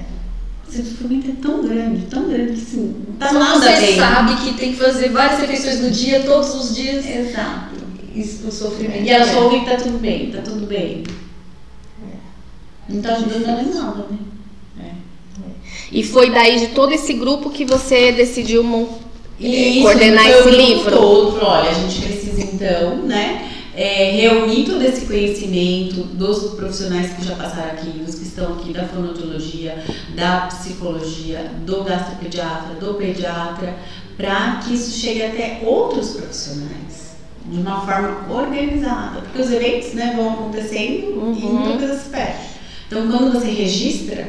[0.66, 3.96] Esse sofrimento é tão grande, tão grande que assim, não tá Só nada você bem.
[3.96, 7.04] sabe que tem que fazer várias refeições no dia, todos os dias.
[7.06, 7.76] Exato.
[8.14, 9.04] Isso, o sofrimento.
[9.04, 9.34] E ela é.
[9.34, 11.04] só ouve que tá tudo bem, tá tudo bem.
[12.88, 14.06] Não tá ajudando ela em nada,
[14.78, 14.94] né?
[15.92, 18.62] E foi daí de todo esse grupo que você decidiu
[19.38, 20.96] Isso, coordenar foi o esse livro?
[20.96, 23.52] Todo, olha, a gente precisa então, né,
[23.82, 28.72] é, reunir todo esse conhecimento dos profissionais que já passaram aqui, dos que estão aqui
[28.72, 29.82] da fonoaudiologia,
[30.14, 33.74] da psicologia, do gastropediatra, do pediatra,
[34.16, 37.16] para que isso chegue até outros profissionais.
[37.44, 41.52] De uma forma organizada, porque os eventos né, vão acontecendo e Uhum.
[41.54, 42.38] muita coisa se perde.
[42.86, 44.28] Então, quando você registra,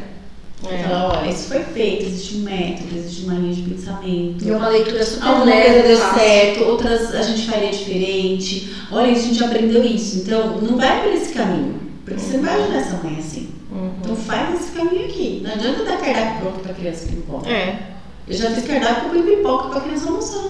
[0.70, 0.86] É.
[0.96, 4.46] olha, isso foi feito, existe um método, existe uma linha de pensamento.
[4.46, 6.20] E é uma leitura super Alguma leve, coisa deu fácil.
[6.20, 8.74] certo, outras a gente faria diferente.
[8.92, 10.20] Olha, a gente aprendeu isso.
[10.20, 11.82] Então, não vai por esse caminho.
[12.06, 13.50] Porque você não vai ajudar essa mãe assim.
[13.72, 13.92] Uhum.
[14.02, 15.42] Então, faz esse caminho aqui.
[15.44, 17.50] Não adianta dar cardápio pronto pra criança que come.
[17.50, 17.80] É.
[18.28, 20.44] Eu já fiz cardápio com pipoca pra criança almoçar.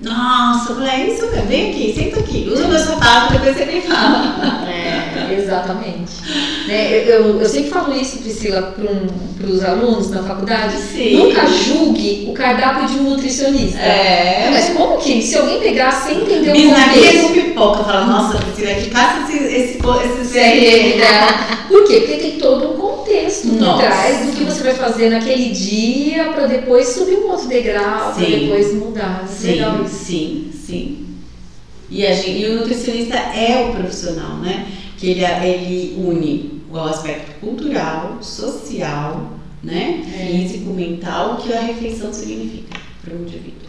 [0.00, 1.46] Nossa, eu falei, é isso mesmo.
[1.46, 2.48] Vem aqui, senta aqui.
[2.52, 4.68] Usa meu sapato, depois você me fala.
[4.68, 4.87] É,
[5.34, 6.12] exatamente.
[6.66, 8.74] Né, eu, eu, sempre falo isso, Priscila,
[9.36, 10.76] para os alunos na faculdade.
[10.76, 11.16] Sim.
[11.16, 13.78] Nunca julgue o cardápio de um nutricionista.
[13.78, 14.48] É.
[14.50, 17.84] Mas como que, se alguém pegar sem entender o contexto, com pipoca.
[17.84, 21.58] Fala, nossa, Priscila, que caça esse, esse, esse CRM dela.
[21.68, 22.00] Por quê?
[22.00, 26.46] Porque tem todo um contexto por trás do que você vai fazer naquele dia para
[26.46, 29.28] depois subir um outro degrau, para depois mudar.
[29.42, 29.94] Legal Sim, isso.
[29.94, 31.08] sim, sim.
[31.90, 34.66] E, a gente, e o nutricionista é o profissional, né?
[34.98, 39.32] Que ele, ele une o aspecto cultural, social,
[39.62, 40.04] né?
[40.14, 40.26] É.
[40.26, 43.68] Físico, mental, que a refeição significa para o indivíduo.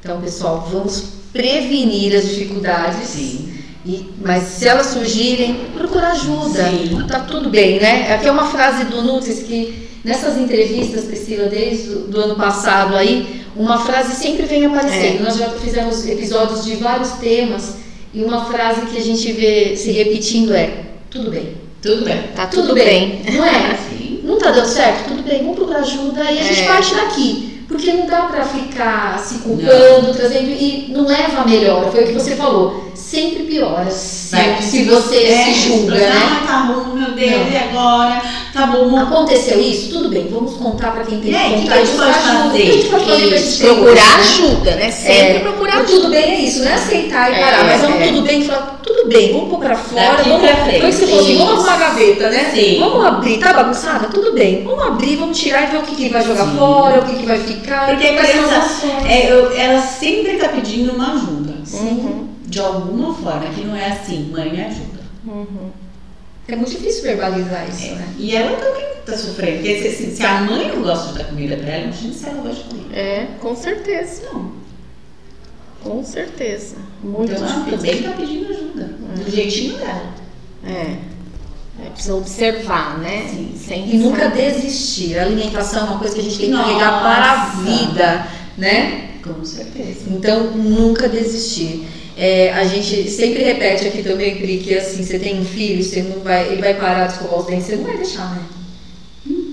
[0.00, 3.08] Então, pessoal, vamos prevenir as dificuldades.
[3.08, 3.52] Sim.
[3.84, 6.68] E- mas se elas surgirem, procura ajuda.
[6.70, 7.04] Sim.
[7.08, 8.12] Tá tudo bem, né?
[8.14, 12.94] Aqui é uma frase do Nutris que nessas entrevistas, Priscila, desde o do ano passado
[12.96, 15.22] aí, uma frase sempre vem aparecendo.
[15.24, 17.76] Nós já fizemos episódios de vários temas
[18.12, 21.54] e uma frase que a gente vê se repetindo é tudo bem.
[21.82, 22.22] Tudo bem.
[22.36, 23.22] Tá tudo, bem.
[23.32, 23.76] Não é?
[23.76, 24.20] Sim.
[24.22, 25.08] Não tá dando certo?
[25.08, 26.66] Tudo bem, vamos procurar ajuda e a gente É.
[26.66, 27.49] parte daqui.
[27.70, 31.90] Porque não dá pra ficar se culpando, trazendo e não leva a melhor.
[31.92, 32.90] Foi o que você falou.
[32.96, 36.12] Sempre piora se, Vai, se você é, se julga, você, né?
[36.22, 37.48] Ah, tá bom, meu Deus, Não.
[37.50, 38.22] e agora?
[38.52, 39.90] Tá bom, Aconteceu isso?
[39.90, 41.72] Tudo bem, vamos contar pra quem tem aí, que contar.
[41.76, 42.48] que a gente pode ajuda.
[42.48, 44.20] O que a gente pode fazer Isso, procurar né?
[44.20, 44.90] ajuda, né?
[44.90, 45.88] Sempre É, procurar ajuda.
[45.92, 48.06] tudo bem é isso, não é aceitar e É, parar, mas é um é.
[48.08, 51.06] tudo bem e falar, tudo bem, vamos pôr pra fora, Daqui vamos, pra frente, você
[51.06, 52.50] falou assim, vamos arrumar a gaveta, né?
[52.54, 52.78] Sim.
[52.80, 54.08] Vamos abrir, tá bagunçada?
[54.08, 56.56] Tudo bem, vamos abrir, vamos tirar e ver o que, que vai jogar Sim.
[56.58, 60.92] fora, o que, que vai ficar, Porque a criança, é, eu- ela sempre tá pedindo
[60.92, 61.54] uma ajuda.
[61.72, 65.00] Uhum, De alguma forma, que não é assim, mãe me ajuda.
[65.26, 65.70] uhum.
[66.48, 68.08] É muito difícil verbalizar isso, né?
[68.18, 69.58] E ela também tá sofrendo.
[69.58, 72.64] Porque se, a mãe não gosta de dar comida pra ela, imagina se ela gosta
[72.64, 72.96] de comida.
[72.98, 74.22] É, com certeza.
[74.32, 74.50] Não.
[75.84, 76.74] Com certeza.
[77.04, 77.78] Muito Então ela difícil.
[77.78, 78.69] também tá pedindo ajuda.
[79.16, 80.14] Do jeitinho dela.
[80.64, 80.96] É.
[81.84, 83.26] É, precisa observar, né?
[83.30, 83.54] Sim.
[83.56, 85.18] Sempre E nunca desistir.
[85.18, 88.26] A alimentação é uma coisa que a gente tem que carregar para a vida,
[88.58, 89.10] né?
[89.22, 90.00] Com certeza.
[90.08, 91.86] Então, nunca desistir.
[92.16, 96.02] É, a gente sempre repete aqui também, Pri, que assim, você tem um filho, você
[96.02, 98.42] não vai, ele vai parar de escovar os dentes, você não vai deixar, né?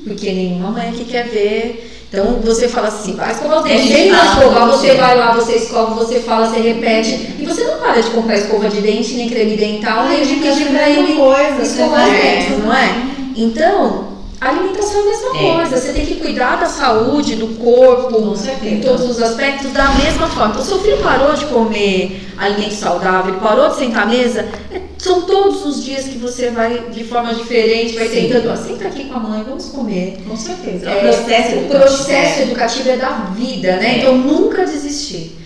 [0.03, 1.96] Porque nenhuma mãe que quer ver.
[2.10, 5.55] Então você fala assim, vai escovar os dentes, Ele fala escovar, você vai lá, você
[5.58, 7.36] escova, você fala, você repete.
[7.38, 10.68] E você não para de comprar escova de dente, nem creme dental, nem de pedir
[10.68, 12.89] pra ele coisa, escovar os vai- dentes, não é?
[13.36, 14.07] Então,
[14.39, 15.55] a alimentação é a mesma É.
[15.55, 15.77] coisa.
[15.77, 20.51] Você tem que cuidar da saúde, do corpo, em todos os aspectos, da mesma forma.
[20.53, 24.81] Então, seu filho parou de comer alimento saudável, ele parou de sentar à mesa, é-
[24.97, 28.27] são todos os dias que você vai, de forma diferente, vai Sim.
[28.29, 30.17] tentando, ó, senta aqui com a mãe, vamos comer.
[30.27, 30.89] Com certeza.
[30.89, 31.79] É, o processo o educativo.
[31.79, 33.95] processo educativo é da vida, né?
[33.95, 33.97] É.
[33.99, 35.36] Então, nunca desistir.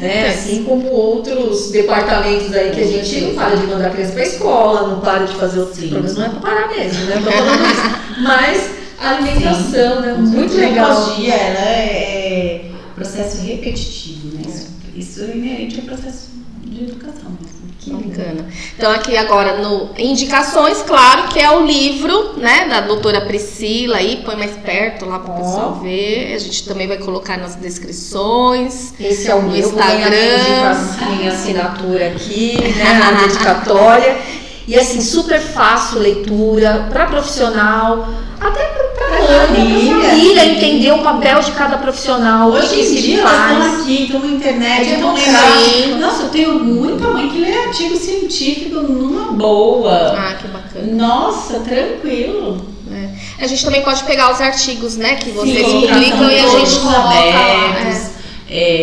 [0.00, 0.28] Né?
[0.30, 4.88] Assim como outros departamentos aí que a gente não para de mandar criança para escola,
[4.88, 5.88] não para de fazer outros Sim.
[5.88, 7.20] programas, não é para parar mesmo, né?
[7.24, 8.22] Tô falando isso.
[8.22, 10.12] Mas a alimentação, né?
[10.14, 10.68] Com Muito certeza.
[10.70, 10.94] legal.
[10.96, 12.64] Pedagogia, ela é
[12.94, 14.42] processo repetitivo, né?
[14.46, 16.28] Isso, isso é inerente ao processo
[16.64, 17.49] de educação mesmo.
[17.80, 18.46] Que bacana.
[18.76, 24.22] Então aqui agora no indicações, claro, que é o livro, né, da doutora Priscila aí,
[24.22, 26.34] põe mais perto lá para o pessoal ver.
[26.34, 28.92] A gente também vai colocar nas descrições.
[29.00, 31.16] Esse é o No meu, minha, Instagram.
[31.16, 32.94] minha assinatura aqui, né?
[32.94, 34.18] Na dedicatória.
[34.68, 38.08] E assim, super fácil leitura, para profissional,
[38.38, 38.89] até para
[39.46, 40.08] família.
[40.08, 43.58] família entender o papel de cada profissional, Hoje em dia elas faz.
[43.66, 45.70] estão aqui, estão na internet, É estão democrático.
[45.80, 45.98] lendo.
[46.00, 50.14] Nossa, eu tenho muita mãe que lê artigo científico numa boa.
[50.16, 50.92] Ah, que bacana.
[50.92, 52.68] Nossa, tranquilo.
[53.40, 56.76] A gente também pode pegar os artigos, né, que vocês Sim, publicam e a gente
[56.80, 57.96] coloca abertos.
[57.96, 58.10] É,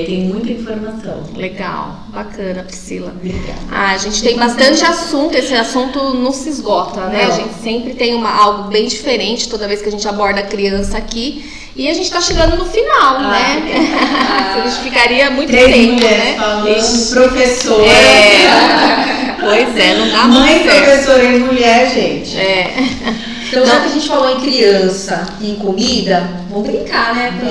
[0.05, 1.23] tem muita informação.
[1.35, 3.11] É, legal, bacana, Priscila.
[3.15, 3.59] Obrigada.
[3.71, 7.25] Ah, a gente tem bastante assunto, esse assunto não se esgota, né?
[7.25, 7.33] Não.
[7.33, 10.43] A gente sempre tem uma, algo bem diferente toda vez que a gente aborda a
[10.43, 11.51] criança aqui.
[11.75, 13.61] E a gente tá chegando no final, Ah, né?
[14.63, 16.35] a gente ficaria muito Três tempo, né?
[16.35, 17.83] falando, professora.
[17.85, 22.35] É, pois é, não dá Mãe, muito professora e mulher, gente.
[22.35, 22.73] É,
[23.47, 27.47] Então, já que a gente falou em criança e em comida, vamos brincar, né, Pri?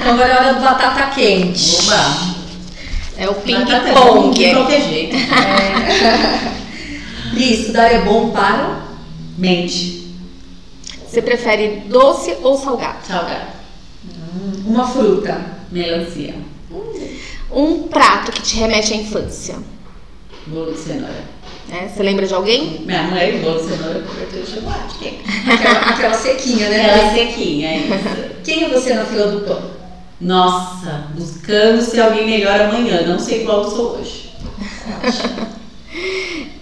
[0.00, 1.76] Então agora é hora do batata quente.
[1.80, 2.36] Oba.
[3.16, 4.38] é o é ping-pong.
[4.38, 5.16] De qualquer jeito.
[7.32, 8.80] Pri, estudar é bom para
[9.38, 10.14] Mente.
[11.06, 12.98] Você prefere doce ou salgado?
[13.06, 13.46] Salgado.
[14.66, 15.40] uma fruta.
[15.72, 16.34] Melancia.
[17.50, 19.56] Um prato que te remete à infância.
[20.46, 21.24] Bolo de cenoura.
[21.70, 21.88] Né?
[21.88, 22.82] Você lembra de alguém?
[22.84, 24.98] Minha mãe, de cenoura, cobertura de chocolate.
[24.98, 25.20] Quem?
[25.46, 26.88] Aquela, aquela sequinha, né?
[26.88, 28.40] Ela é sequinha, é isso.
[28.44, 29.62] Quem é você na fila do pão?
[30.20, 33.06] Nossa, buscando ser alguém melhor amanhã.
[33.06, 34.30] Não sei qual eu sou hoje.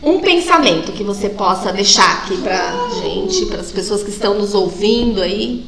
[0.02, 4.54] Um pensamento que você possa deixar aqui pra gente, para as pessoas que estão nos
[4.54, 5.66] ouvindo aí.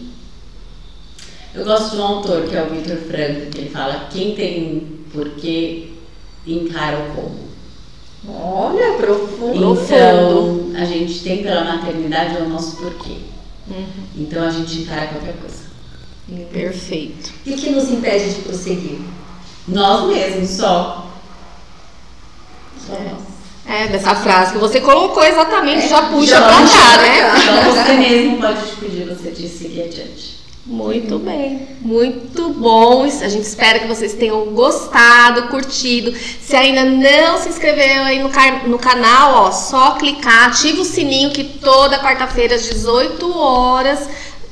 [1.52, 5.00] Eu gosto de um autor que é o Vitor Franco, que ele fala: quem tem
[5.12, 5.88] porquê
[6.46, 7.49] encara o como.
[8.28, 9.80] Olha, profundo.
[9.82, 13.16] Então, a gente tem pela maternidade o nosso porquê.
[13.68, 13.86] Uhum.
[14.16, 15.70] Então a gente encara qualquer coisa.
[16.52, 17.32] Perfeito.
[17.46, 19.00] O que nos impede de prosseguir?
[19.66, 21.10] Nós mesmos, só.
[22.86, 23.10] Só é.
[23.10, 23.30] nós.
[23.66, 27.30] É, dessa frase que você colocou exatamente, é, já puxa já pra cá, né?
[27.30, 30.39] Só então, você mesmo pode te pedir você de seguir adiante.
[30.70, 33.02] Muito bem, muito bom.
[33.02, 36.14] A gente espera que vocês tenham gostado, curtido.
[36.40, 38.30] Se ainda não se inscreveu aí no,
[38.68, 43.98] no canal, ó, só clicar, ativa o sininho que toda quarta-feira às 18 horas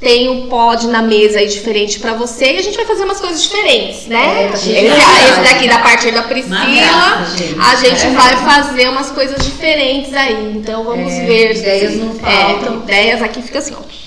[0.01, 3.21] tem um pod na mesa aí diferente pra você e a gente vai fazer umas
[3.21, 4.45] coisas diferentes, né?
[4.51, 7.61] É, esse, de esse daqui da parte da Priscila, graça, gente.
[7.61, 8.11] a gente É.
[8.11, 10.53] vai fazer umas coisas diferentes aí.
[10.57, 11.57] Então vamos É, ver.
[11.57, 12.77] ideias não é, faltam.
[12.79, 13.99] ideias aqui fica assim, ó.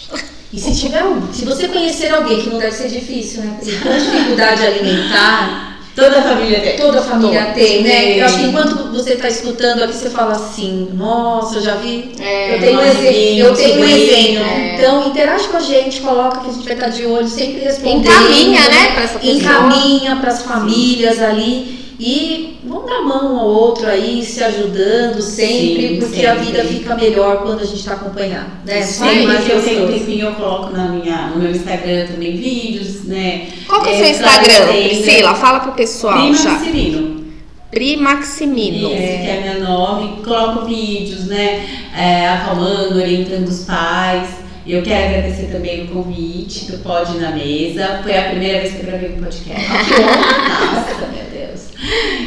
[0.53, 3.57] E se tiver um, se você conhecer alguém que não deve ser difícil, né?
[3.59, 6.77] Porque com dificuldade alimentar, Toda a família tem.
[6.77, 7.89] toda a família tem, né?
[7.89, 8.17] Tem.
[8.19, 12.11] Eu acho que enquanto você está escutando aqui, você fala assim, nossa, eu já vi.
[12.17, 13.39] É, eu tenho um exemplo.
[13.39, 14.43] Eu tenho um exemplo.
[14.45, 14.75] é.
[14.75, 18.05] Então, interage com a gente, coloca que a gente vai estar de olho, sempre respondendo.
[18.05, 19.09] Encaminha, né.
[19.21, 21.90] Encaminha para as famílias ali.
[22.03, 26.45] E vamos dar mão um ao outro aí, se ajudando sempre, Sim, porque a sempre.
[26.51, 28.81] vida fica melhor quando a gente está acompanhado, né?
[28.81, 32.35] Sempre mais que eu tenho um tempinho, eu coloco na minha, no meu Instagram também
[32.35, 33.49] vídeos, né?
[33.67, 34.67] Qual que é o É, seu Instagram.
[34.73, 35.35] Priscila?
[35.35, 36.57] Fala pro pessoal Prima já.
[36.57, 37.21] Cirino.
[37.69, 38.89] Pri Maximino.
[38.91, 40.23] Esse que é meu nome.
[40.23, 41.63] Coloco vídeos, né?
[41.95, 44.27] é, acalmando, orientando os pais.
[44.65, 47.99] Eu quero agradecer também o convite do Pod na Mesa.
[48.03, 49.65] Foi a primeira vez que eu gravei um podcast.
[49.69, 51.61] Nossa, meu Deus.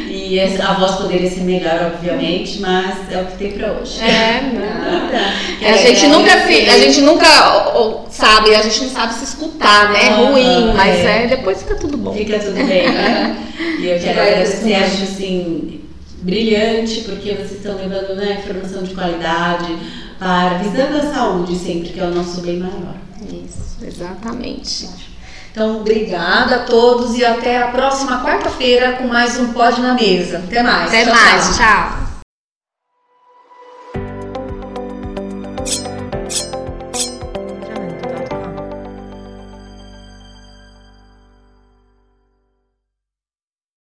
[0.09, 4.01] E a voz poderia ser melhor, obviamente, mas é o que tem pra hoje.
[4.01, 5.33] É, nada.
[5.59, 9.99] Quero A gente nunca, a gente nunca sabe, a gente não sabe se escutar, né?
[10.03, 11.23] É Ah, ruim, mas é.
[11.23, 12.13] é, depois fica tudo bom.
[12.13, 13.41] Fica tudo bem, né?
[13.79, 15.79] E eu quero agradecer, acho assim,
[16.21, 19.67] brilhante, porque vocês estão levando né, informação de qualidade
[20.19, 22.95] para visando a saúde sempre, que é o nosso bem maior.
[23.21, 24.89] Isso, exatamente.
[25.51, 30.39] Então, obrigada a todos e até a próxima quarta-feira com mais um Pod na Mesa.
[30.39, 30.87] Até mais.
[30.89, 31.55] Até Tchau, mais, tchau.
[31.57, 32.04] tchau.